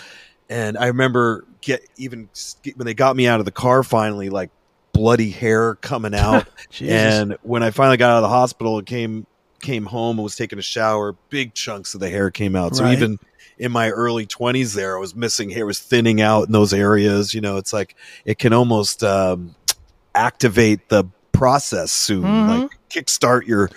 and 0.49 0.77
I 0.77 0.87
remember 0.87 1.45
get 1.61 1.81
even 1.97 2.29
when 2.75 2.85
they 2.85 2.93
got 2.93 3.15
me 3.15 3.27
out 3.27 3.39
of 3.39 3.45
the 3.45 3.51
car 3.51 3.83
finally, 3.83 4.29
like 4.29 4.49
bloody 4.93 5.29
hair 5.29 5.75
coming 5.75 6.13
out. 6.15 6.47
And 6.81 7.37
when 7.41 7.63
I 7.63 7.71
finally 7.71 7.97
got 7.97 8.11
out 8.11 8.17
of 8.17 8.23
the 8.23 8.29
hospital 8.29 8.77
and 8.77 8.87
came 8.87 9.27
came 9.61 9.85
home 9.85 10.17
and 10.17 10.23
was 10.23 10.35
taking 10.35 10.59
a 10.59 10.63
shower, 10.63 11.15
big 11.29 11.53
chunks 11.55 11.93
of 11.95 11.99
the 11.99 12.09
hair 12.09 12.29
came 12.31 12.55
out. 12.55 12.75
So 12.75 12.83
Right. 12.83 12.93
even 12.93 13.17
in 13.57 13.71
my 13.71 13.89
early 13.89 14.25
twenties, 14.25 14.73
there 14.73 14.97
I 14.97 14.99
was 14.99 15.15
missing 15.15 15.49
hair, 15.49 15.65
was 15.65 15.79
thinning 15.79 16.21
out 16.21 16.45
in 16.47 16.51
those 16.51 16.73
areas. 16.73 17.33
You 17.33 17.41
know, 17.41 17.57
it's 17.57 17.73
like 17.73 17.95
it 18.25 18.37
can 18.37 18.53
almost 18.53 19.03
um, 19.03 19.55
activate 20.15 20.89
the 20.89 21.05
process 21.31 21.91
soon, 21.91 22.23
Mhm. 22.23 22.61
like 22.61 22.71
kickstart 22.89 23.45
your 23.47 23.69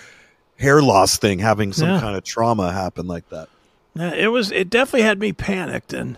hair 0.58 0.80
loss 0.82 1.16
thing, 1.18 1.38
having 1.38 1.72
some 1.72 1.88
Yeah. 1.88 2.00
kind 2.00 2.16
of 2.16 2.24
trauma 2.24 2.72
happen 2.72 3.06
like 3.06 3.28
that. 3.30 3.48
Yeah, 3.94 4.14
it 4.14 4.28
was. 4.28 4.50
It 4.52 4.70
definitely 4.70 5.02
had 5.02 5.18
me 5.18 5.32
panicked, 5.32 5.92
and 5.92 6.16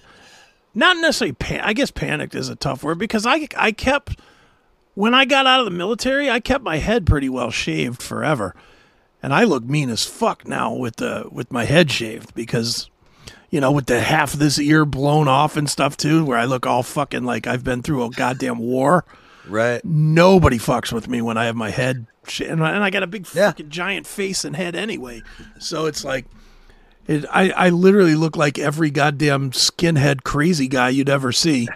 not 0.75 0.97
necessarily. 0.99 1.33
Pan- 1.33 1.61
I 1.65 1.73
guess 1.73 1.91
panicked 1.91 2.35
is 2.35 2.49
a 2.49 2.57
tough 2.57 2.83
word 2.85 2.99
because 2.99 3.25
I 3.27 3.49
I 3.57 3.73
kept 3.73 4.19
when 4.95 5.15
I 5.15 5.25
got 5.25 5.47
out 5.47 5.61
of 5.61 5.65
the 5.65 5.71
military, 5.71 6.29
I 6.31 6.39
kept 6.41 6.63
my 6.63 6.77
head 6.77 7.07
pretty 7.07 7.29
well 7.31 7.51
shaved 7.51 8.03
forever, 8.03 8.55
and 9.23 9.33
I 9.33 9.45
look 9.45 9.65
mean 9.65 9.89
as 9.89 10.05
fuck 10.05 10.47
now 10.47 10.73
with 10.75 10.97
the 10.97 11.25
with 11.31 11.51
my 11.51 11.65
head 11.65 11.91
shaved 11.91 12.35
because. 12.35 12.89
You 13.53 13.61
know, 13.61 13.71
with 13.71 13.87
the 13.87 14.01
half 14.01 14.33
of 14.35 14.41
this 14.41 14.59
ear 14.59 14.85
blown 14.85 15.29
off 15.29 15.57
and 15.57 15.71
stuff 15.71 15.97
too, 15.97 16.25
where 16.25 16.39
I 16.39 16.47
look 16.47 16.67
all 16.67 16.83
fucking 16.83 17.23
like 17.23 17.47
I've 17.47 17.63
been 17.63 17.83
through 17.83 18.03
a 18.05 18.11
goddamn 18.11 18.59
war. 18.59 19.05
Right. 19.47 19.85
Nobody 19.85 20.59
fucks 20.59 20.91
with 20.93 21.07
me 21.07 21.21
when 21.23 21.37
I 21.37 21.45
have 21.45 21.55
my 21.57 21.71
head, 21.71 22.07
sh- 22.27 22.41
and 22.41 22.65
I, 22.65 22.71
and 22.73 22.83
I 22.83 22.91
got 22.91 23.03
a 23.03 23.07
big 23.07 23.27
Yeah. 23.35 23.49
fucking 23.51 23.69
giant 23.69 24.07
face 24.07 24.45
and 24.45 24.57
head 24.57 24.75
anyway. 24.75 25.23
So 25.59 25.87
it's 25.87 26.03
like, 26.05 26.25
it, 27.07 27.25
I 27.31 27.51
I 27.51 27.69
literally 27.69 28.15
look 28.15 28.37
like 28.37 28.59
every 28.59 28.91
goddamn 28.91 29.51
skinhead 29.51 30.23
crazy 30.25 30.67
guy 30.69 30.89
you'd 30.89 31.11
ever 31.11 31.31
see. 31.33 31.69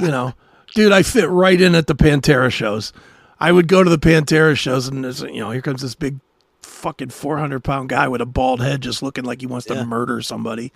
You 0.00 0.08
know, 0.08 0.32
dude, 0.74 0.90
I 0.92 1.02
fit 1.02 1.28
right 1.28 1.60
in 1.60 1.74
at 1.74 1.86
the 1.86 1.94
Pantera 1.94 2.50
shows. 2.50 2.92
I 3.38 3.52
would 3.52 3.68
go 3.68 3.84
to 3.84 3.90
the 3.90 3.98
Pantera 3.98 4.56
shows, 4.56 4.88
and 4.88 5.04
you 5.30 5.38
know 5.40 5.50
here 5.50 5.62
comes 5.62 5.82
this 5.82 5.94
big 5.94 6.18
fucking 6.66 7.10
400 7.10 7.62
pound 7.64 7.88
guy 7.88 8.08
with 8.08 8.20
a 8.20 8.26
bald 8.26 8.60
head, 8.60 8.80
just 8.82 9.02
looking 9.02 9.24
like 9.24 9.40
he 9.40 9.46
wants 9.46 9.66
Yeah. 9.68 9.76
to 9.76 9.84
murder 9.86 10.20
somebody. 10.20 10.72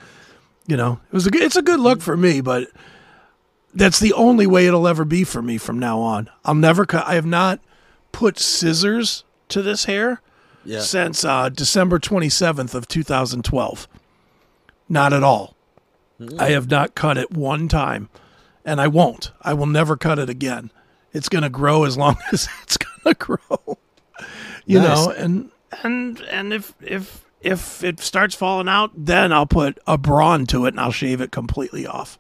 You 0.66 0.76
know, 0.76 1.00
it 1.10 1.12
was 1.12 1.26
a 1.26 1.30
good, 1.30 1.42
it's 1.42 1.56
a 1.56 1.62
good 1.62 1.80
look 1.80 2.00
for 2.00 2.16
me, 2.16 2.40
but 2.40 2.68
that's 3.74 3.98
the 4.00 4.12
only 4.12 4.46
way 4.46 4.66
it'll 4.66 4.86
ever 4.88 5.04
be 5.04 5.24
for 5.24 5.42
me 5.42 5.58
from 5.58 5.78
now 5.78 6.00
on. 6.00 6.28
I'll 6.44 6.54
never 6.54 6.84
cut. 6.86 7.06
I 7.06 7.14
have 7.14 7.26
not 7.26 7.60
put 8.12 8.38
scissors 8.38 9.24
to 9.48 9.62
this 9.62 9.84
hair 9.84 10.20
Yeah. 10.64 10.80
since 10.80 11.24
uh, 11.24 11.48
December 11.48 11.98
27th 11.98 12.74
of 12.74 12.86
2012. 12.88 13.88
Not 14.88 15.12
at 15.12 15.22
all. 15.22 15.54
I 16.38 16.50
have 16.50 16.68
not 16.70 16.94
cut 16.94 17.16
it 17.16 17.30
one 17.30 17.66
time, 17.68 18.10
and 18.64 18.80
I 18.80 18.88
won't. 18.88 19.30
I 19.40 19.54
will 19.54 19.66
never 19.66 19.96
cut 19.96 20.18
it 20.18 20.28
again. 20.28 20.70
It's 21.12 21.28
going 21.30 21.42
to 21.42 21.48
grow 21.48 21.84
as 21.84 21.96
long 21.96 22.16
as 22.32 22.48
it's 22.62 22.76
going 22.76 23.14
to 23.14 23.18
grow. 23.18 23.78
You 24.66 24.80
Nice. 24.80 25.06
know, 25.06 25.10
and 25.12 25.50
and 25.82 26.20
and 26.30 26.52
if 26.52 26.74
if 26.80 27.24
if 27.40 27.82
it 27.82 28.00
starts 28.00 28.34
falling 28.34 28.68
out, 28.68 28.90
then 28.94 29.32
I'll 29.32 29.46
put 29.46 29.78
a 29.86 29.96
brawn 29.96 30.46
to 30.46 30.66
it 30.66 30.70
and 30.70 30.80
I'll 30.80 30.92
shave 30.92 31.20
it 31.20 31.30
completely 31.30 31.86
off. 31.86 32.18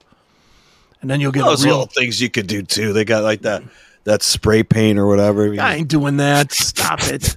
and 1.02 1.10
then 1.10 1.20
you'll 1.20 1.32
get 1.32 1.44
Those 1.44 1.64
real. 1.64 1.78
little 1.78 1.92
things 1.92 2.20
you 2.20 2.30
could 2.30 2.46
do 2.46 2.62
too. 2.62 2.92
They 2.92 3.04
got 3.04 3.22
like 3.22 3.42
that 3.42 3.62
that 4.04 4.22
spray 4.22 4.62
paint 4.62 4.98
or 4.98 5.06
whatever. 5.06 5.54
I 5.60 5.74
ain't 5.76 5.88
doing 5.88 6.16
that. 6.18 6.52
Stop 6.52 7.00
it. 7.04 7.36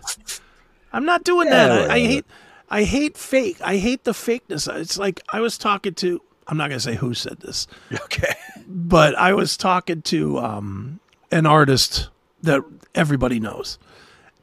I'm 0.94 1.06
not 1.06 1.24
doing 1.24 1.48
Yeah, 1.48 1.68
that. 1.68 1.92
I, 1.92 1.96
I 1.96 2.00
hate. 2.00 2.26
I 2.70 2.84
hate 2.84 3.18
fake. 3.18 3.58
I 3.62 3.78
hate 3.78 4.04
the 4.04 4.14
fakeness. 4.14 4.74
It's 4.80 4.98
like 4.98 5.22
I 5.30 5.42
was 5.42 5.58
talking 5.58 5.94
to. 5.96 6.22
I'm 6.48 6.58
not 6.58 6.70
gonna 6.70 6.80
say 6.80 6.96
who 6.96 7.14
said 7.14 7.40
this, 7.40 7.68
Okay. 7.94 8.34
but 8.68 9.16
I 9.18 9.34
was 9.34 9.56
talking 9.58 10.02
to 10.04 10.40
um, 10.40 11.00
an 11.32 11.46
artist 11.46 12.10
that 12.44 12.62
everybody 12.96 13.40
knows, 13.40 13.78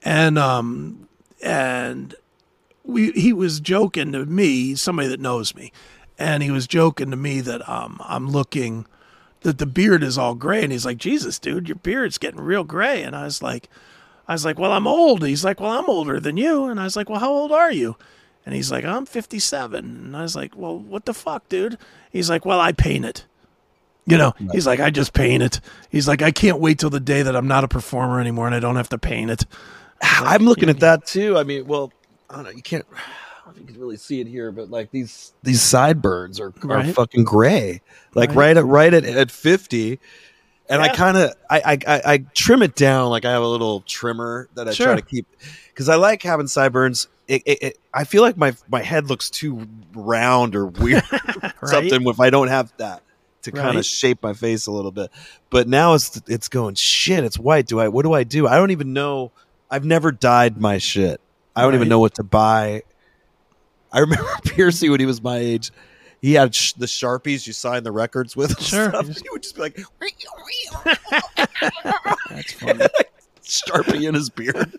and 0.02 0.38
um, 0.38 1.08
and 1.42 2.14
we 2.84 3.12
he 3.12 3.32
was 3.32 3.60
joking 3.60 4.12
to 4.12 4.26
me, 4.26 4.74
somebody 4.74 5.08
that 5.08 5.20
knows 5.20 5.54
me, 5.54 5.72
and 6.18 6.42
he 6.42 6.50
was 6.50 6.66
joking 6.66 7.10
to 7.10 7.16
me 7.16 7.40
that 7.40 7.66
um, 7.68 8.00
I'm 8.04 8.28
looking 8.28 8.86
that 9.42 9.58
the 9.58 9.66
beard 9.66 10.02
is 10.02 10.18
all 10.18 10.34
gray, 10.34 10.62
and 10.62 10.72
he's 10.72 10.84
like, 10.84 10.98
Jesus, 10.98 11.38
dude, 11.38 11.68
your 11.68 11.76
beard's 11.76 12.18
getting 12.18 12.40
real 12.40 12.64
gray, 12.64 13.02
and 13.02 13.16
I 13.16 13.24
was 13.24 13.42
like, 13.42 13.68
I 14.28 14.32
was 14.32 14.44
like, 14.44 14.58
well, 14.58 14.72
I'm 14.72 14.86
old. 14.86 15.24
He's 15.24 15.44
like, 15.44 15.60
well, 15.60 15.70
I'm 15.70 15.88
older 15.88 16.20
than 16.20 16.36
you, 16.36 16.66
and 16.66 16.78
I 16.78 16.84
was 16.84 16.96
like, 16.96 17.08
well, 17.08 17.20
how 17.20 17.32
old 17.32 17.52
are 17.52 17.72
you? 17.72 17.96
And 18.44 18.54
he's 18.54 18.70
like, 18.70 18.84
I'm 18.84 19.06
57, 19.06 19.84
and 19.84 20.16
I 20.16 20.22
was 20.22 20.36
like, 20.36 20.56
well, 20.56 20.78
what 20.78 21.06
the 21.06 21.14
fuck, 21.14 21.48
dude? 21.48 21.78
He's 22.10 22.28
like, 22.28 22.44
well, 22.44 22.60
I 22.60 22.72
paint 22.72 23.04
it. 23.04 23.24
You 24.06 24.18
know, 24.18 24.34
he's 24.50 24.66
like, 24.66 24.80
I 24.80 24.90
just 24.90 25.12
paint 25.12 25.42
it. 25.42 25.60
He's 25.88 26.08
like, 26.08 26.20
I 26.20 26.32
can't 26.32 26.58
wait 26.58 26.78
till 26.80 26.90
the 26.90 26.98
day 26.98 27.22
that 27.22 27.36
I'm 27.36 27.46
not 27.46 27.62
a 27.62 27.68
performer 27.68 28.18
anymore 28.18 28.46
and 28.46 28.54
I 28.54 28.58
don't 28.58 28.74
have 28.74 28.88
to 28.88 28.98
paint 28.98 29.30
it. 29.30 29.44
I'm 30.02 30.42
looking 30.44 30.68
at 30.68 30.80
that 30.80 31.06
too. 31.06 31.36
I 31.36 31.44
mean, 31.44 31.66
well, 31.66 31.92
I 32.28 32.36
don't 32.36 32.44
know. 32.44 32.50
You 32.50 32.62
can't. 32.62 32.84
I 32.92 32.96
don't 33.44 33.46
know 33.46 33.52
if 33.52 33.60
you 33.60 33.66
can 33.74 33.80
really 33.80 33.96
see 33.96 34.20
it 34.20 34.26
here, 34.26 34.52
but 34.52 34.70
like 34.70 34.90
these 34.90 35.32
these 35.42 35.62
sideburns 35.62 36.40
are, 36.40 36.52
are 36.64 36.68
Right. 36.68 36.94
fucking 36.94 37.24
gray. 37.24 37.82
Like 38.14 38.30
Right. 38.30 38.36
right, 38.36 38.56
at 38.56 38.64
right 38.64 38.94
at, 38.94 39.04
at 39.04 39.30
fifty. 39.30 40.00
And 40.68 40.80
I 40.80 40.90
kind 40.90 41.16
of 41.16 41.34
I, 41.50 41.78
I 41.86 42.00
I 42.12 42.18
trim 42.34 42.62
it 42.62 42.76
down. 42.76 43.10
Like 43.10 43.24
I 43.24 43.32
have 43.32 43.42
a 43.42 43.46
little 43.48 43.80
trimmer 43.82 44.48
that 44.54 44.68
I 44.68 44.72
Sure. 44.72 44.86
try 44.86 44.96
to 44.96 45.02
keep 45.02 45.26
because 45.68 45.88
I 45.88 45.96
like 45.96 46.22
having 46.22 46.46
sideburns. 46.46 47.08
It, 47.26 47.42
it, 47.44 47.62
it, 47.62 47.78
I 47.92 48.04
feel 48.04 48.22
like 48.22 48.36
my 48.36 48.54
my 48.68 48.82
head 48.82 49.08
looks 49.08 49.30
too 49.30 49.66
round 49.94 50.54
or 50.54 50.66
weird 50.66 51.02
something 51.64 52.06
if 52.06 52.20
I 52.20 52.30
don't 52.30 52.48
have 52.48 52.72
that 52.78 53.02
to 53.42 53.50
kind 53.52 53.66
Right. 53.68 53.76
of 53.78 53.86
shape 53.86 54.22
my 54.22 54.32
face 54.32 54.66
a 54.68 54.72
little 54.72 54.92
bit. 54.92 55.10
But 55.50 55.66
now 55.66 55.94
it's 55.94 56.22
it's 56.28 56.48
going 56.48 56.76
shit. 56.76 57.24
It's 57.24 57.38
white. 57.38 57.66
Do 57.66 57.80
I? 57.80 57.88
What 57.88 58.04
do 58.04 58.12
I 58.12 58.22
do? 58.22 58.46
I 58.46 58.56
don't 58.56 58.70
even 58.70 58.92
know. 58.92 59.32
I've 59.70 59.84
never 59.84 60.10
dyed 60.12 60.60
my 60.60 60.78
shit. 60.78 61.20
I 61.54 61.62
don't 61.62 61.74
even 61.74 61.88
know 61.88 61.98
what 62.00 62.14
to 62.14 62.22
buy. 62.22 62.82
I 63.92 64.00
remember 64.00 64.28
Piercy 64.44 64.88
when 64.88 65.00
he 65.00 65.06
was 65.06 65.22
my 65.22 65.36
age. 65.38 65.70
He 66.22 66.34
had 66.34 66.54
sh- 66.54 66.74
the 66.74 66.86
sharpies 66.86 67.46
you 67.46 67.52
sign 67.52 67.82
the 67.82 67.92
records 67.92 68.36
with. 68.36 68.60
Sure. 68.60 68.90
stuff. 68.90 69.06
He 69.22 69.28
would 69.30 69.42
just 69.42 69.54
be 69.56 69.62
like 69.62 69.76
That's 72.28 72.52
funny. 72.52 72.84
sharpie 73.42 74.06
in 74.08 74.14
his 74.14 74.30
beard. 74.30 74.72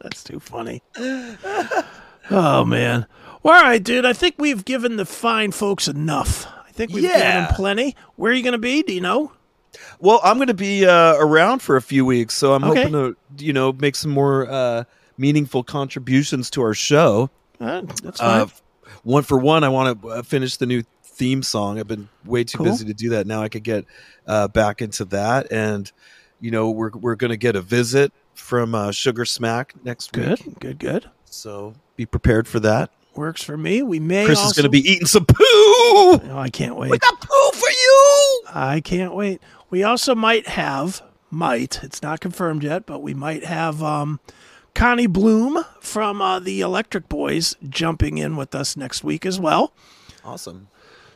That's 0.00 0.24
too 0.24 0.40
funny. 0.40 0.82
Oh 2.30 2.64
man. 2.64 3.06
Well, 3.42 3.54
all 3.56 3.62
right, 3.62 3.82
dude. 3.82 4.06
I 4.06 4.12
think 4.12 4.36
we've 4.38 4.64
given 4.64 4.96
the 4.96 5.04
fine 5.06 5.52
folks 5.52 5.86
enough. 5.88 6.46
I 6.66 6.72
think 6.72 6.92
we've 6.92 7.02
given 7.02 7.18
Yeah. 7.20 7.46
them 7.46 7.54
plenty. 7.54 7.94
Where 8.16 8.32
are 8.32 8.34
you 8.34 8.42
going 8.42 8.52
to 8.52 8.58
be? 8.58 8.82
Do 8.82 8.92
you 8.94 9.00
know? 9.00 9.32
Well, 10.00 10.20
I'm 10.22 10.36
going 10.36 10.48
to 10.48 10.54
be 10.54 10.86
uh, 10.86 11.14
around 11.16 11.60
for 11.60 11.76
a 11.76 11.82
few 11.82 12.04
weeks, 12.04 12.34
so 12.34 12.54
I'm 12.54 12.64
Okay. 12.64 12.84
hoping 12.84 12.92
to 12.92 13.44
you 13.44 13.52
know 13.52 13.72
make 13.72 13.96
some 13.96 14.10
more 14.10 14.48
uh, 14.50 14.84
meaningful 15.18 15.62
contributions 15.64 16.50
to 16.50 16.62
our 16.62 16.74
show. 16.74 17.30
Uh, 17.60 17.82
that's 18.02 18.20
fine. 18.20 18.40
Uh, 18.42 18.46
one 19.02 19.22
for 19.22 19.38
one, 19.38 19.64
I 19.64 19.68
want 19.68 20.00
to 20.02 20.08
uh, 20.08 20.22
finish 20.22 20.56
the 20.56 20.66
new 20.66 20.82
theme 21.02 21.42
song. 21.42 21.78
I've 21.78 21.86
been 21.88 22.08
way 22.24 22.44
too 22.44 22.58
Cool. 22.58 22.66
busy 22.66 22.84
to 22.86 22.94
do 22.94 23.10
that. 23.10 23.26
Now 23.26 23.42
I 23.42 23.48
could 23.48 23.62
get 23.64 23.84
uh, 24.26 24.48
back 24.48 24.82
into 24.82 25.04
that, 25.06 25.50
and 25.52 25.90
you 26.40 26.50
know 26.50 26.70
we're 26.70 26.90
we're 26.90 27.14
going 27.16 27.30
to 27.30 27.36
get 27.36 27.56
a 27.56 27.60
visit 27.62 28.12
from 28.34 28.74
uh, 28.74 28.90
Sugar 28.90 29.24
Smack 29.24 29.74
next 29.84 30.12
good. 30.12 30.44
week, 30.44 30.58
Good. 30.58 30.78
Good. 30.78 31.10
so 31.24 31.74
be 31.96 32.04
prepared 32.06 32.48
for 32.48 32.60
that. 32.60 32.90
Works 33.14 33.44
for 33.44 33.56
me. 33.56 33.80
We 33.82 34.00
may. 34.00 34.24
Chris 34.26 34.38
also... 34.38 34.48
is 34.50 34.56
going 34.56 34.64
to 34.64 34.70
be 34.70 34.80
eating 34.90 35.06
some 35.06 35.24
poo. 35.24 35.36
Oh, 35.40 36.20
I 36.34 36.50
can't 36.50 36.74
wait. 36.74 36.90
We 36.90 36.98
got 36.98 37.20
poo 37.20 37.50
for 37.52 37.68
you. 37.70 38.42
I 38.52 38.80
can't 38.84 39.14
wait. 39.14 39.40
We 39.70 39.82
also 39.82 40.14
might 40.14 40.46
have, 40.48 41.02
might, 41.30 41.82
it's 41.82 42.02
not 42.02 42.20
confirmed 42.20 42.62
yet, 42.62 42.86
but 42.86 43.00
we 43.02 43.14
might 43.14 43.44
have 43.44 43.82
um, 43.82 44.20
Conny 44.74 45.06
Bloom 45.06 45.64
from 45.80 46.22
uh, 46.22 46.38
the 46.38 46.60
Electric 46.60 47.08
Boys 47.08 47.56
jumping 47.68 48.18
in 48.18 48.36
with 48.36 48.54
us 48.54 48.76
next 48.76 49.02
week 49.02 49.26
as 49.26 49.40
well. 49.40 49.72
Awesome. 50.24 50.68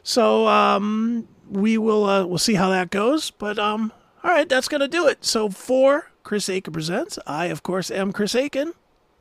So 0.02 0.48
um, 0.48 1.28
we 1.48 1.78
will 1.78 2.04
uh, 2.04 2.24
we'll 2.26 2.38
see 2.38 2.54
how 2.54 2.70
that 2.70 2.90
goes. 2.90 3.30
But 3.30 3.58
um, 3.58 3.92
all 4.24 4.30
right, 4.30 4.48
that's 4.48 4.68
gonna 4.68 4.88
do 4.88 5.06
it. 5.06 5.24
So 5.24 5.48
for 5.50 6.10
Chris 6.24 6.48
Akin 6.48 6.72
presents, 6.72 7.18
I 7.26 7.46
of 7.46 7.62
course 7.62 7.90
am 7.90 8.12
Chris 8.12 8.34
Akin, 8.34 8.72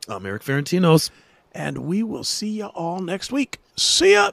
I'm 0.08 0.26
Erik 0.26 0.44
Ferentinos. 0.44 1.10
and 1.52 1.80
we 1.80 2.04
will 2.04 2.24
see 2.24 2.50
you 2.50 2.66
all 2.68 3.00
next 3.00 3.32
week. 3.32 3.60
See 3.76 4.13
ya. 4.13 4.32